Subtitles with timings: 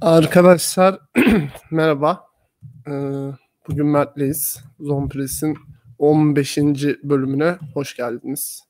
[0.00, 0.98] Arkadaşlar
[1.70, 2.24] merhaba.
[2.88, 2.92] Ee,
[3.68, 4.64] bugün Mert'leyiz.
[4.80, 5.58] Zonpres'in
[5.98, 6.58] 15.
[7.02, 8.62] bölümüne hoş geldiniz.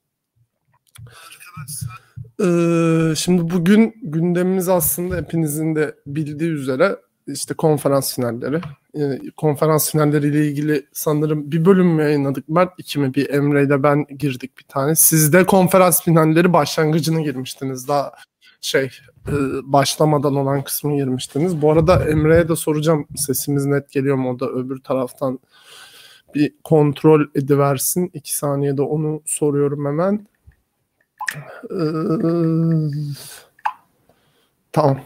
[2.40, 6.96] Ee, şimdi bugün gündemimiz aslında hepinizin de bildiği üzere
[7.26, 8.60] işte konferans finalleri.
[8.98, 12.72] Ee, konferans finalleri ile ilgili sanırım bir bölüm mü yayınladık Mert?
[12.78, 13.14] iki mi?
[13.14, 14.94] Bir Emre ben girdik bir tane.
[14.94, 17.88] Siz de konferans finalleri başlangıcına girmiştiniz.
[17.88, 18.12] Daha
[18.64, 18.90] şey
[19.28, 21.62] e, başlamadan olan kısmı girmiştiniz.
[21.62, 25.38] Bu arada Emre'ye de soracağım sesimiz net geliyor mu o da öbür taraftan
[26.34, 28.10] bir kontrol ediversin.
[28.14, 30.26] İki saniyede onu soruyorum hemen.
[31.70, 31.76] Ee,
[34.72, 35.00] tamam.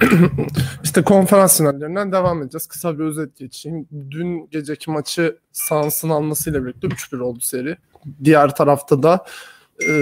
[0.84, 2.66] İşte konferans finallerinden devam edeceğiz.
[2.66, 3.88] Kısa bir özet geçeyim.
[4.10, 7.76] Dün geceki maçı Sans'ın almasıyla birlikte 3-1 oldu seri.
[8.24, 9.24] Diğer tarafta da
[9.88, 9.92] e,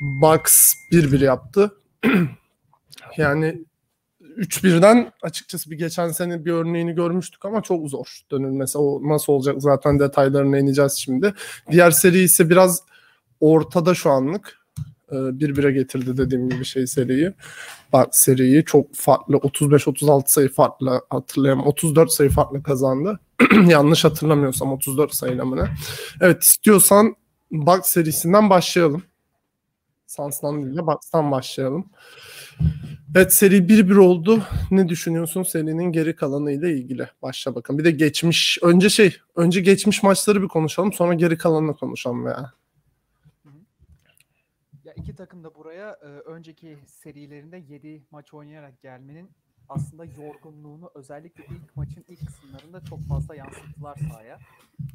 [0.00, 1.74] Bucks 1-1 yaptı.
[3.16, 3.64] yani
[4.38, 8.78] 3-1'den açıkçası bir geçen sene bir örneğini görmüştük ama çok zor dönülmesi.
[8.78, 11.34] O nasıl olacak zaten detaylarına ineceğiz şimdi.
[11.70, 12.82] Diğer seri ise biraz
[13.40, 14.58] ortada şu anlık.
[15.12, 17.32] Ee, bir bire getirdi dediğim gibi şey seriyi.
[17.92, 21.66] Bak seriyi çok farklı 35-36 sayı farklı hatırlayamam.
[21.66, 23.20] 34 sayı farklı kazandı.
[23.68, 25.68] Yanlış hatırlamıyorsam 34 sayıyla mı ne?
[26.20, 27.16] Evet istiyorsan
[27.54, 29.02] Bucks serisinden başlayalım.
[30.06, 31.90] Sans'tan değil de Bucks'tan başlayalım.
[33.16, 34.42] Evet seri 1-1 oldu.
[34.70, 37.08] Ne düşünüyorsun serinin geri kalanı ile ilgili?
[37.22, 37.78] Başla bakalım.
[37.78, 42.52] Bir de geçmiş önce şey önce geçmiş maçları bir konuşalım sonra geri kalanını konuşalım veya.
[44.84, 49.30] Ya iki takım da buraya e, önceki serilerinde 7 maç oynayarak gelmenin
[49.68, 54.38] aslında yorgunluğunu özellikle ilk maçın ilk kısımlarında çok fazla yansıttılar sahaya.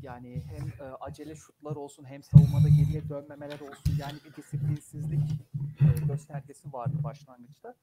[0.02, 5.24] Yani hem e, acele şutlar olsun hem savunmada geriye dönmemeler olsun yani bir disiplinsizlik
[5.82, 7.76] e, göstergesi vardı başlangıçta.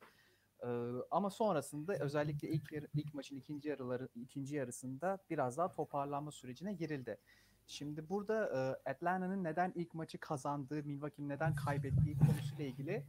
[0.62, 0.68] E,
[1.10, 7.18] ama sonrasında özellikle ilk ilk maçın ikinci yarıları ikinci yarısında biraz daha toparlanma sürecine girildi.
[7.66, 13.04] Şimdi burada e, Atlanta'nın neden ilk maçı kazandığı, Milwaukee'nin neden kaybettiği konusuyla ilgili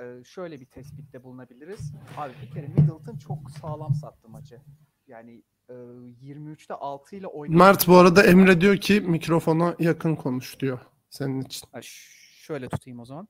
[0.00, 1.92] e, şöyle bir tespitte bulunabiliriz.
[2.16, 4.60] Abi bir kere Middleton çok sağlam sattı maçı.
[5.06, 7.58] Yani e, 23'te 6 ile oynadı.
[7.58, 10.78] Mert bu arada Emre diyor ki mikrofona yakın konuş diyor
[11.10, 11.68] senin için.
[11.72, 13.28] Ha, şöyle tutayım o zaman.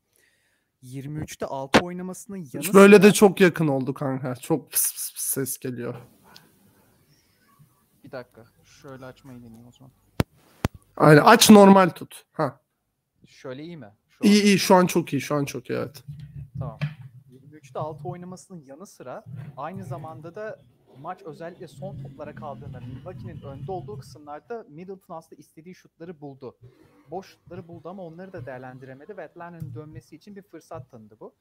[0.82, 3.02] 23'te 6 oynamasının yanı Böyle sıra...
[3.02, 4.36] de çok yakın oldu kanka.
[4.36, 5.94] Çok pıs pıs pıs ses geliyor.
[8.04, 8.44] Bir dakika.
[8.64, 9.92] Şöyle açmayı deneyeyim o zaman.
[10.96, 12.24] Aynen aç normal tut.
[12.32, 12.60] Ha.
[13.26, 13.92] Şöyle iyi mi?
[14.08, 14.46] Şu iyi an...
[14.46, 15.20] iyi şu an çok iyi.
[15.20, 16.04] Şu an çok iyi evet.
[16.58, 16.78] Tamam.
[17.30, 19.24] 23'te 6 oynamasının yanı sıra
[19.56, 20.58] aynı zamanda da
[21.00, 26.56] maç özellikle son toplara kaldığında Milwaukee'nin önde olduğu kısımlarda Middleton aslında istediği şutları buldu.
[27.10, 31.34] Boş şutları buldu ama onları da değerlendiremedi ve Atlanta'nın dönmesi için bir fırsat tanıdı bu.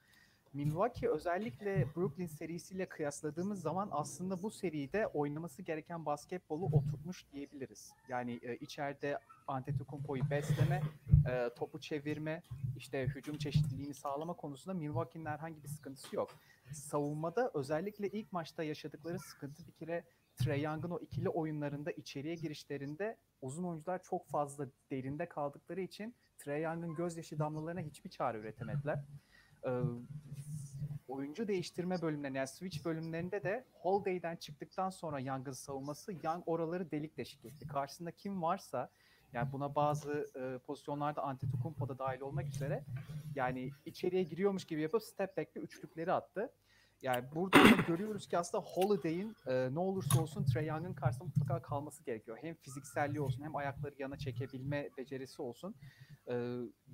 [0.53, 7.93] Milwaukee özellikle Brooklyn serisiyle kıyasladığımız zaman aslında bu seride oynaması gereken basketbolu oturtmuş diyebiliriz.
[8.09, 10.81] Yani e, içeride Antetokounmpo'yu besleme,
[11.29, 12.43] e, topu çevirme,
[12.77, 16.29] işte hücum çeşitliliğini sağlama konusunda Milwaukee'nin herhangi bir sıkıntısı yok.
[16.71, 20.03] Savunmada özellikle ilk maçta yaşadıkları sıkıntı bir kere
[20.35, 26.61] Trey Young'ın o ikili oyunlarında içeriye girişlerinde uzun oyuncular çok fazla derinde kaldıkları için Trey
[26.61, 29.03] Young'ın gözyaşı damlalarına hiçbir çare üretemediler
[29.67, 29.71] e,
[31.07, 37.17] oyuncu değiştirme bölümlerinde yani switch bölümlerinde de Holiday'den çıktıktan sonra Young'ın savunması Young oraları delik
[37.17, 37.67] deşik etti.
[37.67, 38.89] Karşısında kim varsa
[39.33, 42.83] yani buna bazı e, pozisyonlarda Antetokounmpo da dahil olmak üzere
[43.35, 46.51] yani içeriye giriyormuş gibi yapıp step back'te üçlükleri attı.
[47.01, 51.61] Yani burada da görüyoruz ki aslında Holiday'in e, ne olursa olsun Trae Young'ın karşısında mutlaka
[51.61, 52.37] kalması gerekiyor.
[52.41, 55.75] Hem fizikselliği olsun hem ayakları yana çekebilme becerisi olsun.
[56.29, 56.33] E,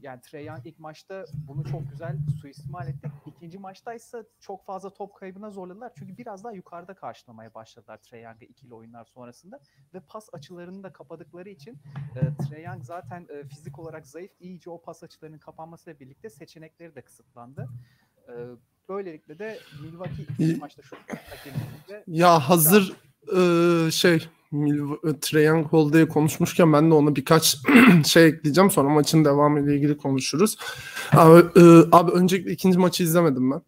[0.02, 3.12] yani Trae Young ilk maçta bunu çok güzel suistimal etti.
[3.26, 5.92] İkinci maçtaysa çok fazla top kaybına zorladılar.
[6.00, 9.60] Çünkü biraz daha yukarıda karşılamaya başladılar Trae Young'ı ikili oyunlar sonrasında.
[9.94, 11.80] Ve pas açılarını da kapadıkları için
[12.16, 14.32] e, Trae Young zaten e, fizik olarak zayıf.
[14.40, 17.70] iyice o pas açılarının kapanmasıyla birlikte seçenekleri de kısıtlandı.
[18.28, 18.34] E,
[18.90, 20.96] Böylelikle de Milwaukee ikinci maçta şu
[22.08, 22.94] Ya hazır
[23.38, 24.28] e, şey
[25.22, 27.58] Trae Young Holiday'e konuşmuşken ben de ona birkaç
[28.06, 28.72] şey ekleyeceğim.
[28.72, 30.58] Sonra maçın devamı ile ilgili konuşuruz.
[31.12, 31.62] Abi, e,
[31.92, 33.62] abi öncelikle ikinci maçı izlemedim ben.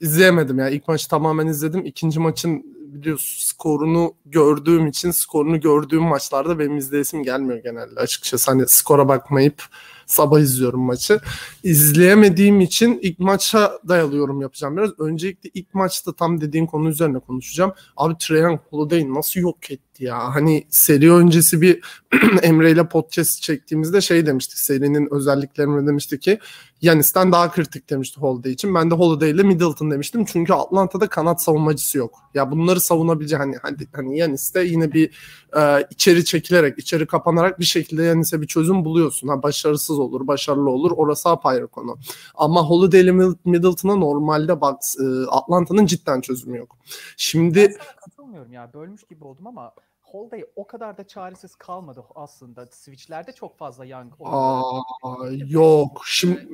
[0.00, 0.74] İzleyemedim yani.
[0.74, 1.86] ilk maçı tamamen izledim.
[1.86, 8.50] İkinci maçın biliyorsun skorunu gördüğüm için skorunu gördüğüm maçlarda benim izleyesim gelmiyor genelde açıkçası.
[8.50, 9.62] Hani skora bakmayıp
[10.06, 11.20] Sabah izliyorum maçı.
[11.62, 14.90] İzleyemediğim için ilk maça dayalıyorum yapacağım biraz.
[15.00, 17.72] Öncelikle ilk maçta tam dediğin konu üzerine konuşacağım.
[17.96, 20.34] Abi Trajan Holiday nasıl yok etti ya?
[20.34, 21.80] Hani seri öncesi bir
[22.42, 24.58] Emre ile podcast çektiğimizde şey demiştik.
[24.58, 26.38] Serinin özelliklerini demişti ki
[26.84, 28.74] Yanis'ten daha kritik demişti Holiday için.
[28.74, 30.24] Ben de Holiday ile Middleton demiştim.
[30.24, 32.18] Çünkü Atlanta'da kanat savunmacısı yok.
[32.34, 35.10] Ya bunları savunabilecek hani hani, hani Yanis'te yine bir
[35.56, 39.28] e, içeri çekilerek, içeri kapanarak bir şekilde Yanis'e bir çözüm buluyorsun.
[39.28, 40.90] Ha başarısız olur, başarılı olur.
[40.96, 41.98] Orası apayrı konu.
[42.34, 43.02] Ama Holiday
[43.44, 46.76] Middleton'a normalde bak e, Atlanta'nın cidden çözümü yok.
[47.16, 48.70] Şimdi Ben sana katılmıyorum ya.
[48.74, 52.66] Bölmüş gibi oldum ama Holiday o kadar da çaresiz kalmadı aslında.
[52.70, 54.82] Switch'lerde çok fazla Young aa,
[55.46, 56.02] yok.
[56.04, 56.48] Şimdi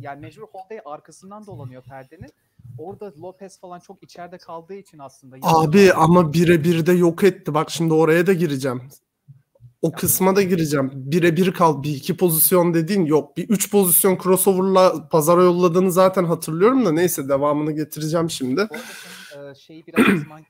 [0.00, 2.30] yani mecbur Holiday arkasından dolanıyor perdenin.
[2.78, 5.36] Orada Lopez falan çok içeride kaldığı için aslında.
[5.42, 7.54] Abi ama birebir de yok etti.
[7.54, 8.82] Bak şimdi oraya da gireceğim.
[9.82, 10.90] O kısma da gireceğim.
[10.94, 11.82] Birebir kal.
[11.82, 13.36] Bir iki pozisyon dediğin yok.
[13.36, 18.68] Bir üç pozisyon crossover'la pazara yolladığını zaten hatırlıyorum da neyse devamını getireceğim şimdi.
[19.32, 20.40] Senin e, şeyi biraz kısman.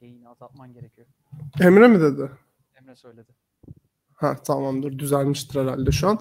[0.00, 1.06] Yayını azaltman gerekiyor.
[1.60, 2.30] Emre mi dedi?
[2.80, 3.38] Emre söyledi.
[4.14, 6.18] Ha tamamdır düzelmiştir herhalde şu an.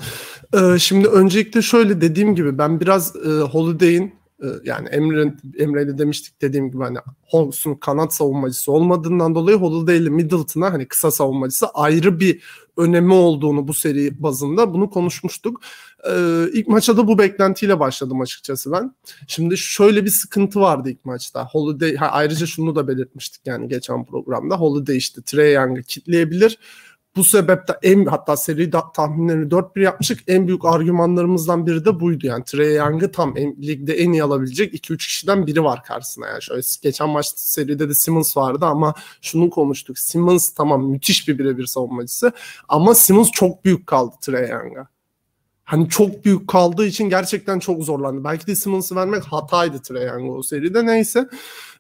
[0.54, 4.16] Ee, şimdi öncelikle şöyle dediğim gibi ben biraz e, Holiday'in
[4.64, 6.98] yani Emre Emre'yle demiştik dediğim gibi hani
[7.32, 12.44] Hawks'un kanat savunmacısı olmadığından dolayı Holiday ile Middleton'a hani kısa savunmacısı ayrı bir
[12.78, 15.62] önemi olduğunu bu seri bazında bunu konuşmuştuk.
[16.10, 18.96] Ee, ilk maça da bu beklentiyle başladım açıkçası ben.
[19.28, 21.46] Şimdi şöyle bir sıkıntı vardı ilk maçta.
[21.46, 24.56] Holiday ha, ayrıca şunu da belirtmiştik yani geçen programda.
[24.56, 26.60] Holiday işte Trey Young'ı kitleyebilir.
[27.18, 30.20] Bu sebeple en hatta seri tahminlerini 4-1 yapmıştık.
[30.28, 32.28] En büyük argümanlarımızdan biri de buydu.
[32.28, 36.28] Yani Trey Young'ı tam en, ligde en iyi alabilecek 2-3 kişiden biri var karşısına.
[36.28, 40.00] Yani şöyle geçen maç seride de Simmons vardı ama şunu konuştuk.
[40.00, 42.32] Simmons tamam müthiş bir birebir savunmacısı
[42.68, 44.88] ama Simmons çok büyük kaldı Trey Young'a.
[45.64, 48.24] Hani çok büyük kaldığı için gerçekten çok zorlandı.
[48.24, 50.86] Belki de Simmons'ı vermek hataydı Trey Young'a o seride.
[50.86, 51.30] Neyse.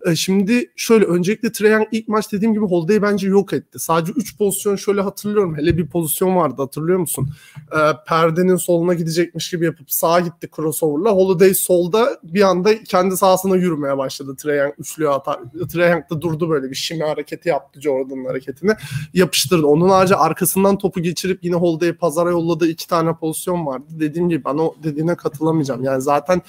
[0.05, 3.79] E, şimdi şöyle öncelikle Trae Young ilk maç dediğim gibi Holiday'i bence yok etti.
[3.79, 5.57] Sadece 3 pozisyon şöyle hatırlıyorum.
[5.57, 7.29] Hele bir pozisyon vardı hatırlıyor musun?
[7.57, 11.11] E, perdenin soluna gidecekmiş gibi yapıp sağa gitti crossover'la.
[11.11, 14.35] Holiday solda bir anda kendi sahasına yürümeye başladı.
[14.35, 15.39] Trae Young üçlüye atar.
[15.71, 18.71] Trae Young da durdu böyle bir şimi hareketi yaptı Jordan'ın hareketini.
[19.13, 19.65] Yapıştırdı.
[19.65, 23.85] Onun harici arkasından topu geçirip yine Holiday'i pazara yolladığı iki tane pozisyon vardı.
[23.89, 25.83] Dediğim gibi ben o dediğine katılamayacağım.
[25.83, 26.41] Yani zaten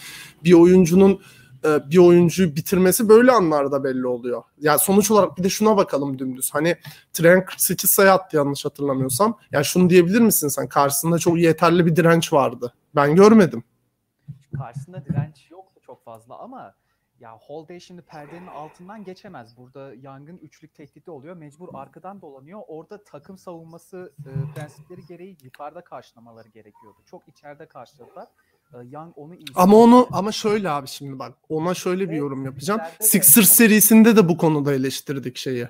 [0.44, 1.20] bir oyuncunun
[1.64, 4.42] bir oyuncuyu bitirmesi böyle anlarda belli oluyor.
[4.58, 6.54] Yani sonuç olarak bir de şuna bakalım dümdüz.
[6.54, 6.76] Hani
[7.12, 9.38] Tren 48 sayı attı yanlış hatırlamıyorsam.
[9.52, 10.68] Yani şunu diyebilir misin sen?
[10.68, 12.74] Karşısında çok yeterli bir direnç vardı.
[12.94, 13.64] Ben görmedim.
[14.56, 16.74] Karşısında direnç yoktu çok fazla ama
[17.20, 19.56] ya Holiday şimdi perdenin altından geçemez.
[19.56, 21.36] Burada yangın üçlük tehdidi oluyor.
[21.36, 22.60] Mecbur arkadan dolanıyor.
[22.66, 26.98] Orada takım savunması e, prensipleri gereği yukarıda karşılamaları gerekiyordu.
[27.04, 28.28] Çok içeride karşıladılar.
[28.74, 32.80] E, Young onu Ama onu ama şöyle abi şimdi bak ona şöyle bir yorum yapacağım.
[33.00, 35.68] Sixers serisinde de bu konuda eleştirdik şeyi.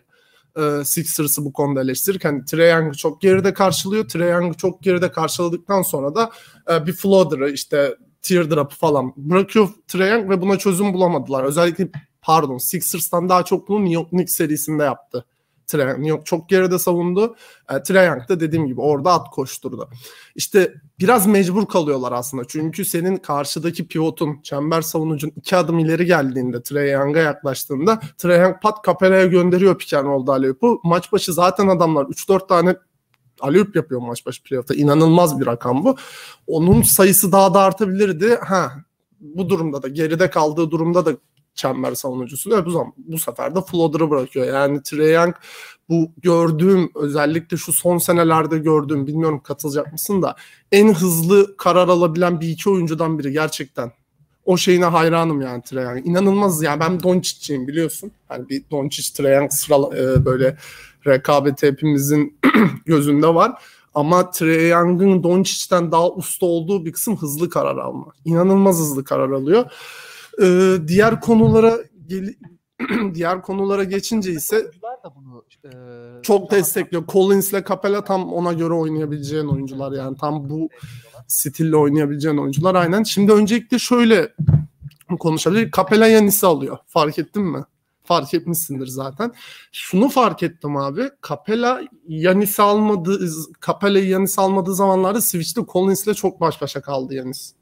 [0.59, 2.25] Ee, Sixers'ı bu konuda eleştirdik.
[2.25, 4.09] Hani Trae Young'ı çok geride karşılıyor.
[4.09, 6.31] Trae Young'ı çok geride karşıladıktan sonra da
[6.71, 11.45] e, bir floater'ı işte teardrop'ı falan bırakıyor Trae Young ve buna çözüm bulamadılar.
[11.45, 11.89] Özellikle
[12.23, 15.25] pardon Sixers'tan daha çok bunu New York Knicks serisinde yaptı.
[15.77, 17.37] Young çok geride savundu.
[17.71, 19.89] E, Trae da dediğim gibi orada at koşturdu.
[20.35, 22.43] İşte biraz mecbur kalıyorlar aslında.
[22.49, 28.85] Çünkü senin karşıdaki pivotun, çember savunucun iki adım ileri geldiğinde Trae Young'a yaklaştığında Trae pat
[28.85, 30.81] Capella'ya gönderiyor piken oldu Aleyup'u.
[30.85, 32.77] Maç başı zaten adamlar 3-4 tane
[33.41, 34.75] Aleyup yapıyor maç başı playoff'ta.
[34.75, 35.97] İnanılmaz bir rakam bu.
[36.47, 38.37] Onun sayısı daha da artabilirdi.
[38.37, 38.73] Ha
[39.21, 41.17] bu durumda da geride kaldığı durumda da
[41.59, 44.47] çember savunucusu da bu bu sefer de floater'ı bırakıyor.
[44.47, 45.35] Yani Trae Young
[45.89, 50.37] bu gördüğüm özellikle şu son senelerde gördüğüm bilmiyorum katılacak mısın da
[50.73, 53.93] en hızlı karar alabilen bir iki oyuncudan biri gerçekten.
[54.45, 56.07] O şeyine hayranım yani Trae Young.
[56.07, 58.13] İnanılmaz yani ben Doncic'ciyim biliyorsun.
[58.29, 60.57] Hani bir Doncic Trae Young sıra e, böyle
[61.07, 62.39] rekabeti hepimizin
[62.87, 63.63] gözünde var.
[63.95, 68.07] Ama Trae Young'ın Doncic'ten daha usta olduğu bir kısım hızlı karar alma.
[68.25, 69.71] İnanılmaz hızlı karar alıyor.
[70.43, 72.35] Ee, diğer konulara gel
[73.15, 75.71] diğer konulara geçince ise oyuncular da bunu e,
[76.23, 77.07] çok destekliyor.
[77.07, 80.69] Collins ile Capella tam ona göre oynayabileceğin oyuncular yani tam bu
[81.27, 83.03] stille oynayabileceğin oyuncular aynen.
[83.03, 84.33] Şimdi öncelikle şöyle
[85.19, 85.71] konuşabilir.
[85.71, 86.79] Capella Yanis'i alıyor.
[86.87, 87.65] Fark ettin mi?
[88.09, 89.33] Fark etmişsindir zaten.
[89.73, 91.11] Şunu fark ettim abi.
[91.29, 93.29] Capella Yanis'i almadığı
[93.67, 97.55] Capella'yı Yanis almadığı zamanlarda Switch'te Collins ile çok baş başa kaldı Yanis.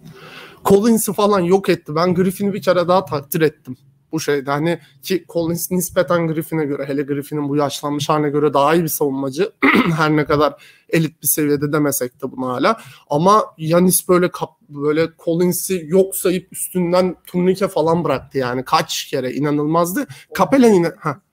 [0.65, 1.95] Collins'i falan yok etti.
[1.95, 3.77] Ben Griffin'i bir kere daha takdir ettim
[4.17, 4.51] bu şeyde.
[4.51, 8.89] Hani ki Collins nispeten Griffin'e göre hele Griffin'in bu yaşlanmış haline göre daha iyi bir
[8.89, 9.53] savunmacı.
[9.97, 10.55] Her ne kadar
[10.89, 12.81] elit bir seviyede demesek de bunu hala.
[13.11, 18.65] Ama Yanis böyle kap, böyle Collins'i yok sayıp üstünden turnike falan bıraktı yani.
[18.65, 20.07] Kaç kere inanılmazdı.
[20.39, 20.93] Capella yine...
[21.01, 21.26] Heh.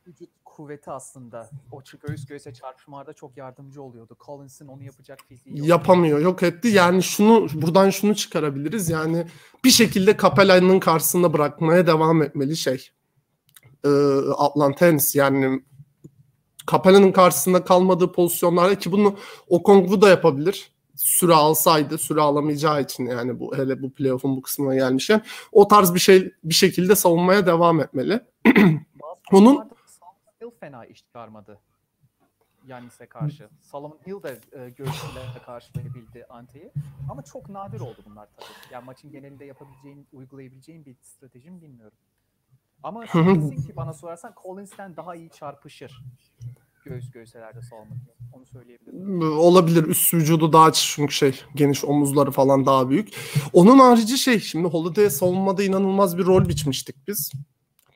[0.63, 4.17] Kuvveti aslında o göğüs göğüse çarpışmalarda çok yardımcı oluyordu.
[4.25, 5.67] Collins'in onu yapacak fiziği yok.
[5.67, 6.67] yapamıyor, yok etti.
[6.67, 8.89] Yani şunu buradan şunu çıkarabiliriz.
[8.89, 9.25] Yani
[9.63, 12.89] bir şekilde Capella'nın karşısında bırakmaya devam etmeli şey.
[13.86, 13.89] Ee,
[15.15, 15.63] yani
[16.72, 19.17] Capella'nın karşısında kalmadığı pozisyonlarda ki bunu
[19.48, 20.72] Okongwu da yapabilir.
[20.96, 25.93] Süre alsaydı, süre alamayacağı için yani bu hele bu playoff'un bu kısmına gelmişken o tarz
[25.93, 28.22] bir şey bir şekilde savunmaya devam etmeli.
[29.32, 29.74] Onun-
[30.63, 31.60] fena iş çıkarmadı.
[32.67, 33.50] Yanis'e karşı.
[33.62, 36.72] Solomon Hill de e, göğsüyle karşılayabildi Ante'yi.
[37.10, 38.74] Ama çok nadir oldu bunlar tabii.
[38.74, 41.98] Yani maçın genelinde yapabileceğin, uygulayabileceğin bir stratejim bilmiyorum.
[42.84, 46.03] Ama kesin ki bana sorarsan Collins'ten daha iyi çarpışır.
[46.86, 48.34] Göğüs göğselerde Solomon Hill.
[48.34, 49.22] Onu söyleyebilirim.
[49.22, 49.84] olabilir.
[49.84, 53.10] Üst vücudu daha çünkü şey geniş omuzları falan daha büyük.
[53.53, 57.32] Onun harici şey şimdi Holiday'e savunmada inanılmaz bir rol biçmiştik biz.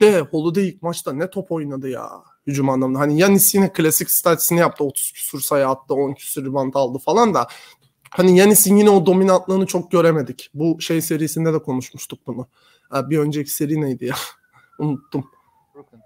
[0.01, 3.00] De Holiday ilk maçta ne top oynadı ya hücum anlamında.
[3.00, 4.84] Hani Yanis yine klasik statsini yaptı.
[4.84, 7.48] 30 küsur sayı attı, 10 küsur rebound aldı falan da.
[8.10, 10.50] Hani Yanis'in yine o dominantlığını çok göremedik.
[10.54, 12.48] Bu şey serisinde de konuşmuştuk bunu.
[12.94, 14.16] Bir önceki seri neydi ya?
[14.80, 15.25] Unuttum.
[15.75, 16.00] Brooklyn.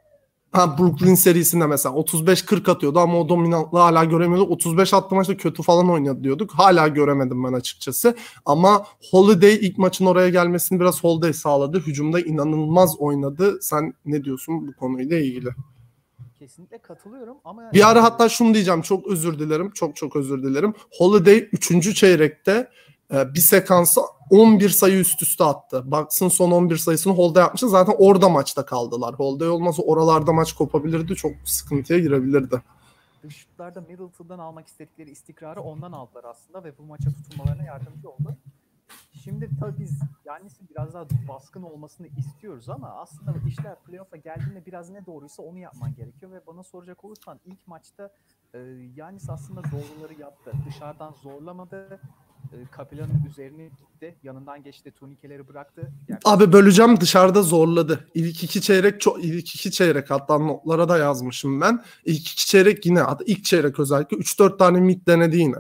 [0.52, 4.52] Ha Brooklyn serisinde mesela 35-40 atıyordu ama o dominantlığı hala göremiyorduk.
[4.52, 6.52] 35 attı maçta kötü falan oynadı diyorduk.
[6.52, 8.16] Hala göremedim ben açıkçası.
[8.46, 11.80] Ama Holiday ilk maçın oraya gelmesini biraz Holiday sağladı.
[11.80, 13.58] Hücumda inanılmaz oynadı.
[13.62, 15.50] Sen ne diyorsun bu konuyla ilgili?
[16.42, 18.82] Kesinlikle katılıyorum ama Bir ara hatta şunu diyeceğim.
[18.82, 19.72] Çok özür dilerim.
[19.72, 20.74] Çok çok özür dilerim.
[20.98, 21.96] Holiday 3.
[21.96, 22.70] çeyrekte
[23.14, 25.92] e, bir sekansa 11 sayı üst üste attı.
[25.92, 27.70] Bucks'ın son 11 sayısını Holiday yapmıştı.
[27.70, 29.16] Zaten orada maçta kaldılar.
[29.16, 31.16] Holiday olmasa oralarda maç kopabilirdi.
[31.16, 32.62] Çok sıkıntıya girebilirdi.
[33.24, 38.36] dış şutlarda Middleton'dan almak istedikleri istikrarı ondan aldılar aslında ve bu maça tutunmalarına yardımcı oldu.
[39.24, 44.90] Şimdi tabii biz Yannis'in biraz daha baskın olmasını istiyoruz ama aslında işler playoff'a geldiğinde biraz
[44.90, 48.10] ne doğruysa onu yapman gerekiyor ve bana soracak olursan ilk maçta
[48.54, 48.60] e,
[48.96, 50.52] Yannis aslında doğruları yaptı.
[50.68, 52.00] Dışarıdan zorlamadı.
[52.54, 54.16] E, Capella'nın üzerine gitti.
[54.24, 54.92] Yanından geçti.
[54.92, 55.92] Turnikeleri bıraktı.
[56.08, 58.08] Yani Abi böleceğim dışarıda zorladı.
[58.14, 61.84] İlk iki çeyrek çok ilk iki çeyrek hatta notlara da yazmışım ben.
[62.06, 65.58] İlk iki çeyrek yine ilk çeyrek özellikle 3-4 tane mid denedi yine.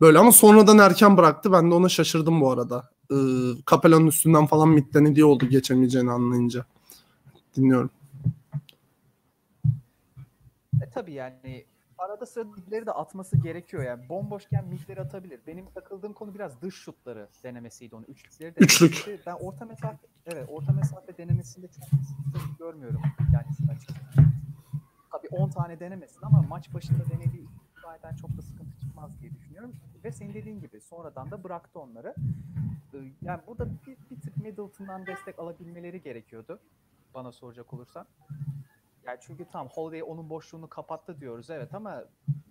[0.00, 1.52] Böyle ama sonradan erken bıraktı.
[1.52, 2.90] Ben de ona şaşırdım bu arada.
[3.10, 3.14] Ee,
[3.70, 6.64] Capella'nın üstünden falan mid denediği oldu geçemeyeceğini anlayınca.
[7.56, 7.90] Dinliyorum.
[10.82, 11.66] E tabii yani
[11.98, 14.08] arada sırada midleri de atması gerekiyor yani.
[14.08, 15.40] Bomboşken midleri atabilir.
[15.46, 18.04] Benim takıldığım konu biraz dış şutları denemesiydi onu.
[18.04, 18.60] Üçlükleri de.
[18.60, 19.20] Üçlük.
[19.26, 24.00] Ben orta mesafe evet orta mesafe denemesinde çok görmüyorum yani açıkçası.
[25.12, 27.46] Tabii 10 tane denemesin ama maç başında denediği
[27.82, 29.72] zaten çok da sıkıntı çıkmaz diye düşünüyorum.
[30.04, 32.14] Ve senin dediğin gibi sonradan da bıraktı onları.
[32.94, 36.60] Ee, Yani burada bir, bir tık Middleton'dan destek alabilmeleri gerekiyordu.
[37.14, 38.06] Bana soracak olursan.
[39.06, 42.04] Yani çünkü tam Holiday onun boşluğunu kapattı diyoruz evet ama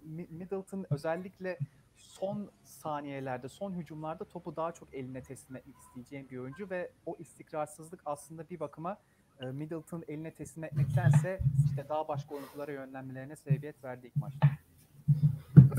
[0.04, 1.60] Mi- Middleton özellikle
[1.96, 7.16] son saniyelerde, son hücumlarda topu daha çok eline teslim etmek isteyeceğim bir oyuncu ve o
[7.20, 8.98] istikrarsızlık aslında bir bakıma
[9.42, 11.40] e, Middleton eline teslim etmektense
[11.70, 14.48] işte daha başka oyunculara yönlenmelerine sebebiyet verdi ilk maçta.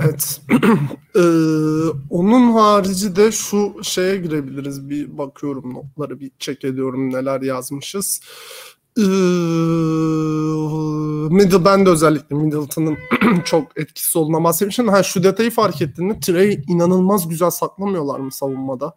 [0.05, 0.41] Evet.
[1.17, 1.21] Ee,
[2.11, 4.91] onun harici de şu şeye girebiliriz.
[4.91, 8.21] Bir bakıyorum notları bir check ediyorum neler yazmışız.
[8.99, 9.03] Ee,
[11.31, 12.99] Middle ben de özellikle Middleton'ın
[13.45, 14.89] çok etkisiz olduğuna bahsetmiştim.
[14.89, 16.21] Ha şu detayı fark ettin mi?
[16.21, 18.95] Trey inanılmaz güzel saklamıyorlar mı savunmada?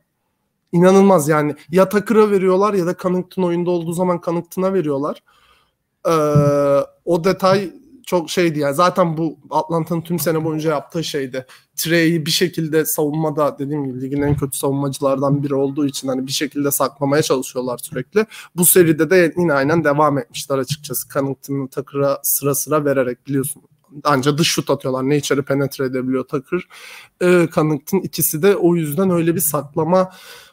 [0.72, 1.56] İnanılmaz yani.
[1.72, 5.24] Ya Takır'a veriyorlar ya da Connaughton oyunda olduğu zaman Connaughton'a veriyorlar.
[6.08, 6.12] Ee,
[7.06, 7.72] o detay
[8.06, 8.76] çok şeydi yani.
[8.76, 11.46] Zaten bu Atlanta'nın tüm sene boyunca yaptığı şeydi.
[11.76, 16.32] Trey'i bir şekilde savunmada dediğim gibi ligin en kötü savunmacılardan biri olduğu için hani bir
[16.32, 18.26] şekilde saklamaya çalışıyorlar sürekli.
[18.56, 21.10] Bu seride de yine aynen devam etmişler açıkçası.
[21.10, 23.62] Connaughton'u Takır'a sıra sıra vererek biliyorsun.
[24.04, 25.10] Anca dış şut atıyorlar.
[25.10, 26.68] Ne içeri penetre edebiliyor Takır.
[27.22, 30.12] Ee, Connaughton ikisi de o yüzden öyle bir saklama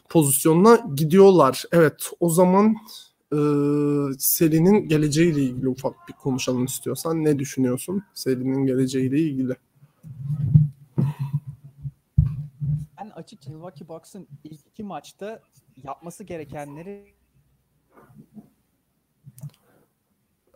[0.09, 1.65] pozisyonuna gidiyorlar.
[1.73, 2.77] Evet o zaman
[3.33, 3.39] e,
[4.19, 7.25] serinin geleceğiyle ilgili ufak bir konuşalım istiyorsan.
[7.25, 9.57] Ne düşünüyorsun serinin geleceğiyle ilgili?
[12.99, 15.43] Ben açıkça Milwaukee Bucks'ın ilk iki maçta
[15.85, 17.15] yapması gerekenleri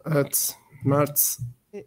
[0.06, 1.38] Evet Mert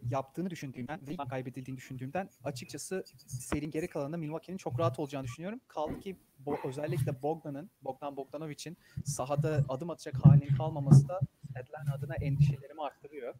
[0.10, 5.60] yaptığını düşündüğümden ve kaybedildiğini düşündüğümden açıkçası serinin geri kalanında Milwaukee'nin çok rahat olacağını düşünüyorum.
[5.67, 6.15] Kaldı ki
[6.46, 11.20] bo- özellikle Bogdan'ın, Bogdan Bogdanovic'in sahada adım atacak halinin kalmaması da
[11.60, 13.34] Atlanta adına endişelerimi arttırıyor.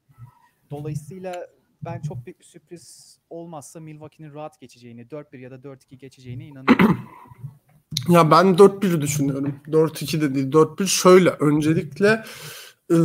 [0.72, 1.48] Dolayısıyla
[1.82, 7.08] ben çok büyük bir sürpriz olmazsa Milwaukee'nin rahat geçeceğini, 4-1 ya da 4-2 geçeceğine inanıyorum.
[8.10, 9.60] Ya ben 4-1 düşünüyorum.
[9.68, 10.52] 4-2 de değil.
[10.52, 11.30] 4-1 şöyle.
[11.30, 12.24] Öncelikle
[12.92, 12.96] ee,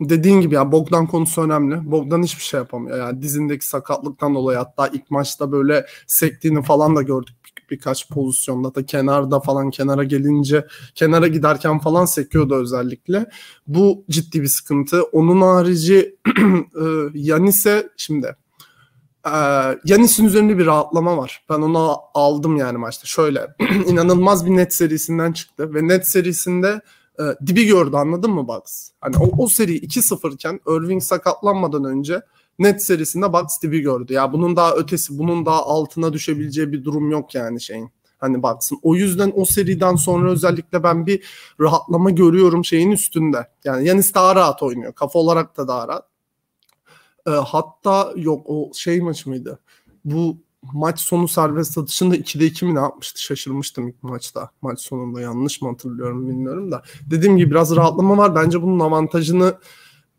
[0.00, 1.90] dediğin gibi ya Bogdan konusu önemli.
[1.90, 2.98] Bogdan hiçbir şey yapamıyor.
[2.98, 8.74] Yani dizindeki sakatlıktan dolayı hatta ilk maçta böyle sektiğini falan da gördük bir, birkaç pozisyonda
[8.74, 13.26] da kenarda falan kenara gelince kenara giderken falan sekiyordu özellikle.
[13.66, 15.02] Bu ciddi bir sıkıntı.
[15.02, 16.16] Onun harici
[17.14, 18.36] Yanis'e şimdi
[19.84, 21.44] Yanis'in üzerinde bir rahatlama var.
[21.50, 23.06] Ben onu aldım yani maçta.
[23.06, 23.46] Şöyle
[23.86, 26.80] inanılmaz bir net serisinden çıktı ve net serisinde
[27.20, 28.90] e, dibi gördü anladın mı Bucks?
[29.00, 32.22] Hani o, o seri 2-0 iken Irving sakatlanmadan önce
[32.58, 34.12] net serisinde Bucks dibi gördü.
[34.12, 37.90] Ya bunun daha ötesi, bunun daha altına düşebileceği bir durum yok yani şeyin.
[38.18, 38.78] Hani baksın.
[38.82, 41.24] O yüzden o seriden sonra özellikle ben bir
[41.60, 43.48] rahatlama görüyorum şeyin üstünde.
[43.64, 44.92] Yani Yanis daha rahat oynuyor.
[44.92, 46.08] Kafa olarak da daha rahat.
[47.26, 49.58] E, hatta yok o şey maç mıydı?
[50.04, 53.22] Bu maç sonu serbest atışında 2'de 2 mi ne yapmıştı?
[53.22, 54.50] Şaşırmıştım ilk maçta.
[54.62, 56.82] Maç sonunda yanlış mı hatırlıyorum bilmiyorum da.
[57.10, 58.34] Dediğim gibi biraz rahatlama var.
[58.34, 59.58] Bence bunun avantajını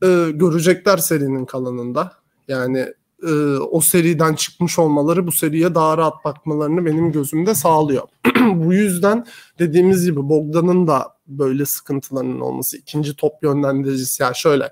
[0.04, 2.14] e, görecekler serinin kalanında.
[2.48, 2.94] Yani
[3.24, 8.04] e, o seriden çıkmış olmaları bu seriye daha rahat bakmalarını benim gözümde sağlıyor.
[8.56, 9.26] bu yüzden
[9.60, 14.72] dediğimiz gibi Bogdan'ın da böyle sıkıntılarının olması ikinci top yönlendiricisi ya yani şöyle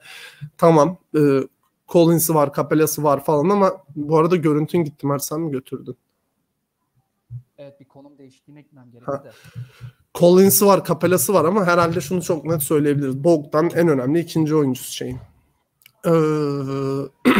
[0.58, 1.20] tamam e,
[1.88, 5.98] Collins'i var, Capella'sı var falan ama bu arada görüntün gitti Mert sen mi götürdün?
[7.58, 9.32] Evet bir konum değişikliğine gitmem gerekti de.
[10.16, 13.24] Collins'i var, Capella'sı var ama herhalde şunu çok net söyleyebiliriz.
[13.24, 15.18] Bogdan en önemli ikinci oyuncusu şeyin.
[16.06, 16.12] Ee,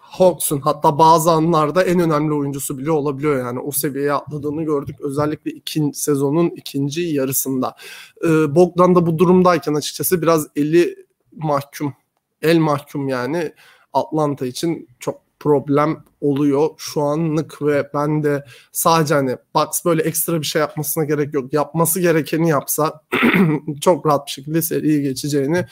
[0.00, 5.50] Hawks'un hatta bazı anlarda en önemli oyuncusu bile olabiliyor yani o seviyeye atladığını gördük özellikle
[5.50, 7.76] ikinci sezonun ikinci yarısında.
[8.24, 11.94] Ee, Bogdan da bu durumdayken açıkçası biraz eli mahkum
[12.42, 13.52] el mahkum yani
[13.92, 20.40] Atlanta için çok problem oluyor şu anlık ve ben de sadece hani Bucks böyle ekstra
[20.40, 21.52] bir şey yapmasına gerek yok.
[21.52, 23.02] Yapması gerekeni yapsa
[23.80, 25.66] çok rahat bir şekilde seriyi geçeceğini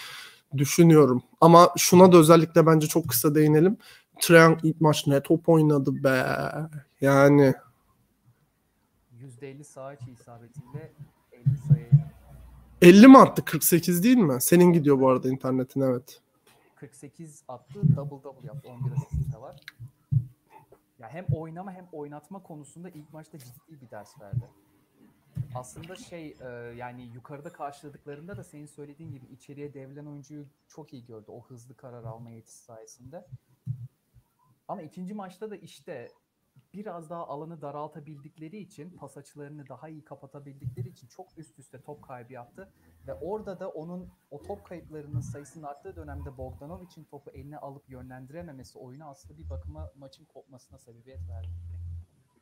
[0.56, 1.22] düşünüyorum.
[1.40, 3.76] Ama şuna da özellikle bence çok kısa değinelim.
[4.20, 6.24] Trae ilk maç ne top oynadı be.
[7.00, 7.54] Yani
[9.42, 10.92] %50 sağ içi isabetiyle
[11.32, 11.88] 50 sayı.
[12.82, 13.44] 50 mi attı?
[13.44, 14.40] 48 değil mi?
[14.40, 16.20] Senin gidiyor bu arada internetin evet.
[16.78, 18.68] 48 attı, double double yaptı.
[18.68, 19.60] 11 asist de var.
[20.98, 24.48] Ya hem oynama hem oynatma konusunda ilk maçta ciddi bir ders verdi.
[25.54, 31.06] Aslında şey e, yani yukarıda karşıladıklarında da senin söylediğin gibi içeriye devlen oyuncuyu çok iyi
[31.06, 31.30] gördü.
[31.30, 33.26] O hızlı karar alma yetisi sayesinde.
[34.68, 36.12] Ama ikinci maçta da işte
[36.74, 42.02] biraz daha alanı daraltabildikleri için, pas açılarını daha iyi kapatabildikleri için çok üst üste top
[42.02, 42.72] kaybı yaptı.
[43.08, 48.78] Ve orada da onun o top kayıplarının sayısının arttığı dönemde Bogdanovic'in topu eline alıp yönlendirememesi
[48.78, 51.48] oyunu aslında bir bakıma maçın kopmasına sebebiyet verdi.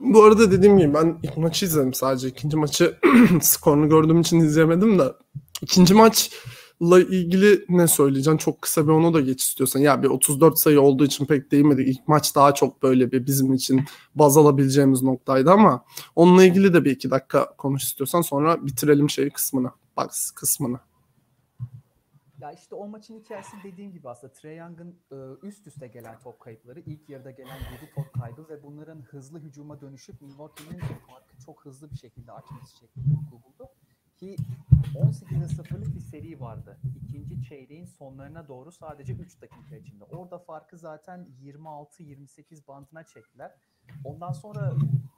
[0.00, 2.28] Bu arada dediğim gibi ben ilk maçı izledim sadece.
[2.28, 2.98] ikinci maçı
[3.40, 5.12] skorunu gördüğüm için izleyemedim de.
[5.62, 6.30] ikinci maç
[6.82, 8.36] la ilgili ne söyleyeceğim?
[8.36, 9.80] Çok kısa bir onu da geç istiyorsan.
[9.80, 11.88] Ya bir 34 sayı olduğu için pek değinmedik.
[11.88, 15.84] İlk maç daha çok böyle bir bizim için baz alabileceğimiz noktaydı ama
[16.16, 19.70] onunla ilgili de bir iki dakika konuş istiyorsan sonra bitirelim şey kısmını.
[19.96, 20.80] Bak kısmını.
[22.40, 24.98] Ya işte o maçın hikayesi dediğim gibi aslında Trey Young'ın
[25.42, 29.80] üst üste gelen top kayıpları, ilk yarıda gelen 7 top kaybı ve bunların hızlı hücuma
[29.80, 33.68] dönüşüp Milwaukee'nin farkı çok hızlı bir şekilde açması şeklinde buldu.
[34.16, 34.36] Ki
[34.94, 36.78] 18'e 0'lık bir seri vardı.
[37.02, 40.04] İkinci çeyreğin sonlarına doğru sadece 3 dakika içinde.
[40.04, 43.54] Orada farkı zaten 26-28 bandına çektiler.
[44.04, 44.72] Ondan sonra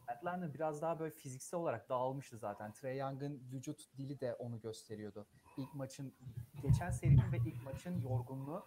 [0.09, 2.73] Atlanta biraz daha böyle fiziksel olarak dağılmıştı zaten.
[2.73, 5.27] Trey Young'ın vücut dili de onu gösteriyordu.
[5.57, 6.15] İlk maçın,
[6.63, 8.65] geçen serinin ve ilk maçın yorgunluğu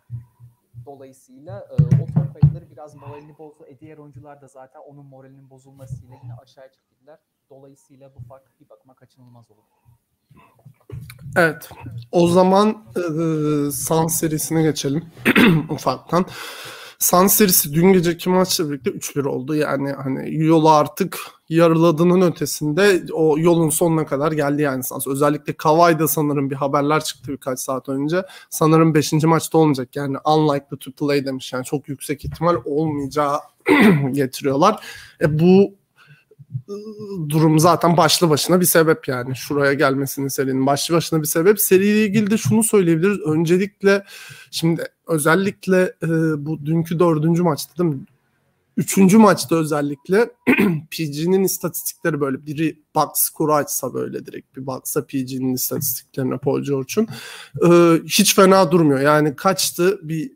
[0.85, 2.31] dolayısıyla e, o top
[2.71, 3.65] biraz moralini bozdu.
[3.67, 7.19] E, diğer oyuncular da zaten onun moralinin bozulmasıyla yine aşağı çekildiler.
[7.49, 9.63] Dolayısıyla bu fark bir bakıma kaçınılmaz olur.
[11.35, 11.69] Evet.
[12.11, 15.05] O zaman e, San serisine geçelim
[15.69, 16.25] ufaktan.
[17.01, 19.55] San serisi dün geceki maçla birlikte 3-1 oldu.
[19.55, 25.07] Yani hani yolu artık yarıladığının ötesinde o yolun sonuna kadar geldi yani Sans.
[25.07, 28.23] Özellikle Kavai'da sanırım bir haberler çıktı birkaç saat önce.
[28.49, 29.13] Sanırım 5.
[29.13, 29.95] maçta olmayacak.
[29.95, 31.53] Yani unlikely to play demiş.
[31.53, 33.39] Yani çok yüksek ihtimal olmayacağı
[34.11, 34.85] getiriyorlar.
[35.21, 35.73] E bu
[37.29, 39.35] durum zaten başlı başına bir sebep yani.
[39.35, 41.61] Şuraya gelmesinin serinin başlı başına bir sebep.
[41.61, 43.19] Seriyle ilgili de şunu söyleyebiliriz.
[43.19, 44.03] Öncelikle
[44.51, 46.07] şimdi özellikle e,
[46.45, 48.05] bu dünkü dördüncü maçta değil mi?
[48.77, 50.29] üçüncü maçta özellikle
[50.91, 57.07] PG'nin istatistikleri böyle biri box score açsa böyle direkt bir baksa PG'nin istatistiklerine Paul George'un
[57.65, 58.99] e, hiç fena durmuyor.
[58.99, 60.31] Yani kaçtı bir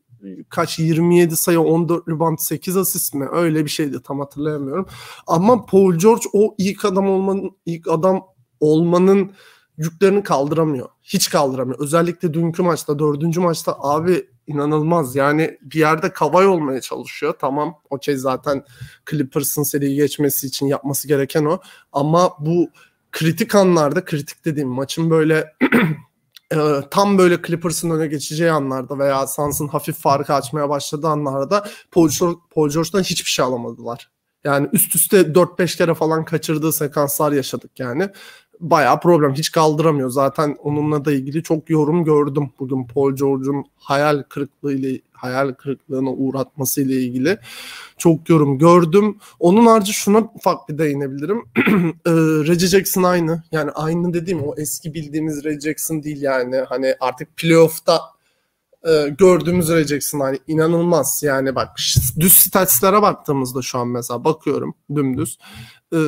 [0.49, 4.88] kaç 27 sayı 14 rebound 8 asist mi öyle bir şeydi tam hatırlayamıyorum.
[5.27, 8.23] Ama Paul George o ilk adam olmanın ilk adam
[8.59, 9.31] olmanın
[9.77, 10.89] yüklerini kaldıramıyor.
[11.03, 11.79] Hiç kaldıramıyor.
[11.79, 15.15] Özellikle dünkü maçta, dördüncü maçta abi inanılmaz.
[15.15, 17.33] Yani bir yerde kavay olmaya çalışıyor.
[17.39, 18.63] Tamam okey zaten
[19.09, 21.59] Clippers'ın seriyi geçmesi için yapması gereken o.
[21.91, 22.69] Ama bu
[23.11, 25.53] kritik anlarda, kritik dediğim maçın böyle
[26.53, 26.58] e,
[26.91, 32.38] tam böyle Clippers'ın öne geçeceği anlarda veya Suns'ın hafif farkı açmaya başladığı anlarda Paul, George,
[32.55, 34.10] Paul George'dan hiçbir şey alamadılar.
[34.43, 38.10] Yani üst üste 4-5 kere falan kaçırdığı sekanslar yaşadık yani
[38.60, 39.34] bayağı problem.
[39.34, 40.10] Hiç kaldıramıyor.
[40.10, 46.10] Zaten onunla da ilgili çok yorum gördüm bugün Paul George'un hayal kırıklığı ile hayal kırıklığına
[46.10, 47.38] uğratması ile ilgili
[47.98, 49.18] çok yorum gördüm.
[49.39, 51.46] Onun harici şuna ufak bir değinebilirim.
[52.06, 52.12] e,
[52.48, 53.44] Reggie Jackson aynı.
[53.52, 56.58] Yani aynı dediğim o eski bildiğimiz Reggie Jackson değil yani.
[56.70, 58.02] Hani artık playoff'ta
[58.88, 61.24] e, gördüğümüz Reggie Jackson hani inanılmaz.
[61.24, 61.70] Yani bak
[62.20, 65.38] düz statslara baktığımızda şu an mesela bakıyorum dümdüz
[65.95, 65.99] e,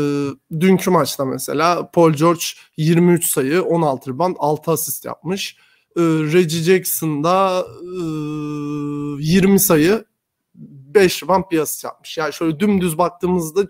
[0.59, 2.43] dünkü maçta mesela Paul George
[2.77, 5.57] 23 sayı, 16 rebound, 6 asist yapmış.
[5.97, 7.95] E, Reggie Jackson da e,
[9.23, 10.05] 20 sayı,
[10.55, 12.17] 5 rebound, bir asist yapmış.
[12.17, 13.61] Yani şöyle dümdüz baktığımızda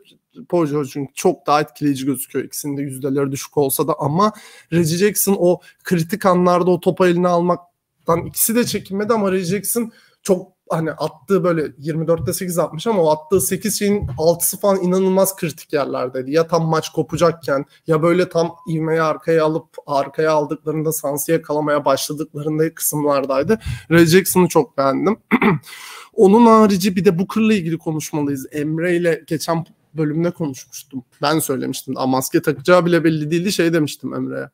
[0.50, 2.46] Paul George'un çok daha etkileyici gözüküyor.
[2.46, 4.32] İkisinin de yüzdeleri düşük olsa da ama
[4.74, 9.92] Reggie Jackson o kritik anlarda o topu eline almaktan ikisi de çekinmedi ama Reggie Jackson
[10.24, 15.36] çok hani attığı böyle 24'te 8 atmış ama o attığı 8 şeyin 6'sı falan inanılmaz
[15.36, 16.32] kritik yerlerdeydi.
[16.32, 22.74] Ya tam maç kopacakken ya böyle tam ivmeyi arkaya alıp arkaya aldıklarında Sans'ı kalamaya başladıklarında
[22.74, 23.60] kısımlardaydı.
[23.92, 25.18] Ray Jackson'ı çok beğendim.
[26.14, 28.48] Onun harici bir de Booker'la ilgili konuşmalıyız.
[28.52, 31.04] Emre ile geçen bölümde konuşmuştum.
[31.22, 31.94] Ben söylemiştim.
[31.98, 33.52] Ama maske takacağı bile belli değildi.
[33.52, 34.50] Şey demiştim Emre'ye.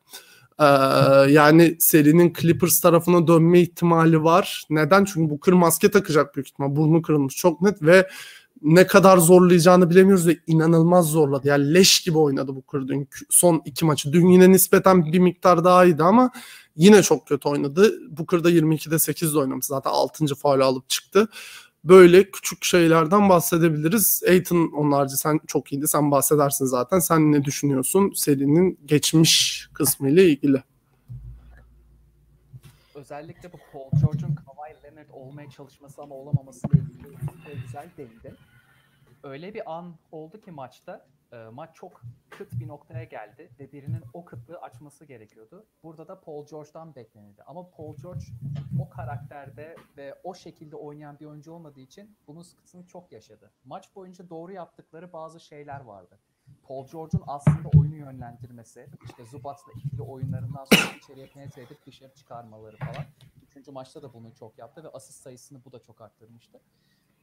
[1.28, 4.64] Yani serinin Clippers tarafına dönme ihtimali var.
[4.70, 5.04] Neden?
[5.04, 6.76] Çünkü bu kır maske takacak büyük ihtimal.
[6.76, 8.08] Burnu kırılmış çok net ve
[8.62, 11.48] ne kadar zorlayacağını bilemiyoruz ve inanılmaz zorladı.
[11.48, 14.12] Yani leş gibi oynadı bu kır dün son iki maçı.
[14.12, 16.30] Dün yine nispeten bir miktar daha iyiydi ama
[16.76, 17.92] yine çok kötü oynadı.
[18.10, 19.66] Bu kırda 22'de 8'de oynamış.
[19.66, 20.34] Zaten 6.
[20.34, 21.28] faul alıp çıktı
[21.84, 24.22] böyle küçük şeylerden bahsedebiliriz.
[24.28, 25.88] Aiton onlarca sen çok iyiydi.
[25.88, 26.98] Sen bahsedersin zaten.
[26.98, 30.62] Sen ne düşünüyorsun serinin geçmiş kısmı ile ilgili?
[32.94, 38.34] Özellikle bu Paul George'un Kawhi Leonard olmaya çalışması ama olamaması ile ilgili güzel değildi.
[39.22, 44.04] Öyle bir an oldu ki maçta e, maç çok kıt bir noktaya geldi ve birinin
[44.12, 45.66] o kıtlığı açması gerekiyordu.
[45.82, 47.42] Burada da Paul George'dan beklenildi.
[47.42, 48.24] Ama Paul George
[48.80, 53.52] o karakterde ve o şekilde oynayan bir oyuncu olmadığı için bunun sıkıntısını çok yaşadı.
[53.64, 56.18] Maç boyunca doğru yaptıkları bazı şeyler vardı.
[56.62, 62.76] Paul George'un aslında oyunu yönlendirmesi, işte Zubac'la ikili oyunlarından sonra içeriye penetre edip dışarı çıkarmaları
[62.76, 63.04] falan.
[63.46, 66.60] Üçüncü maçta da bunu çok yaptı ve asist sayısını bu da çok arttırmıştı.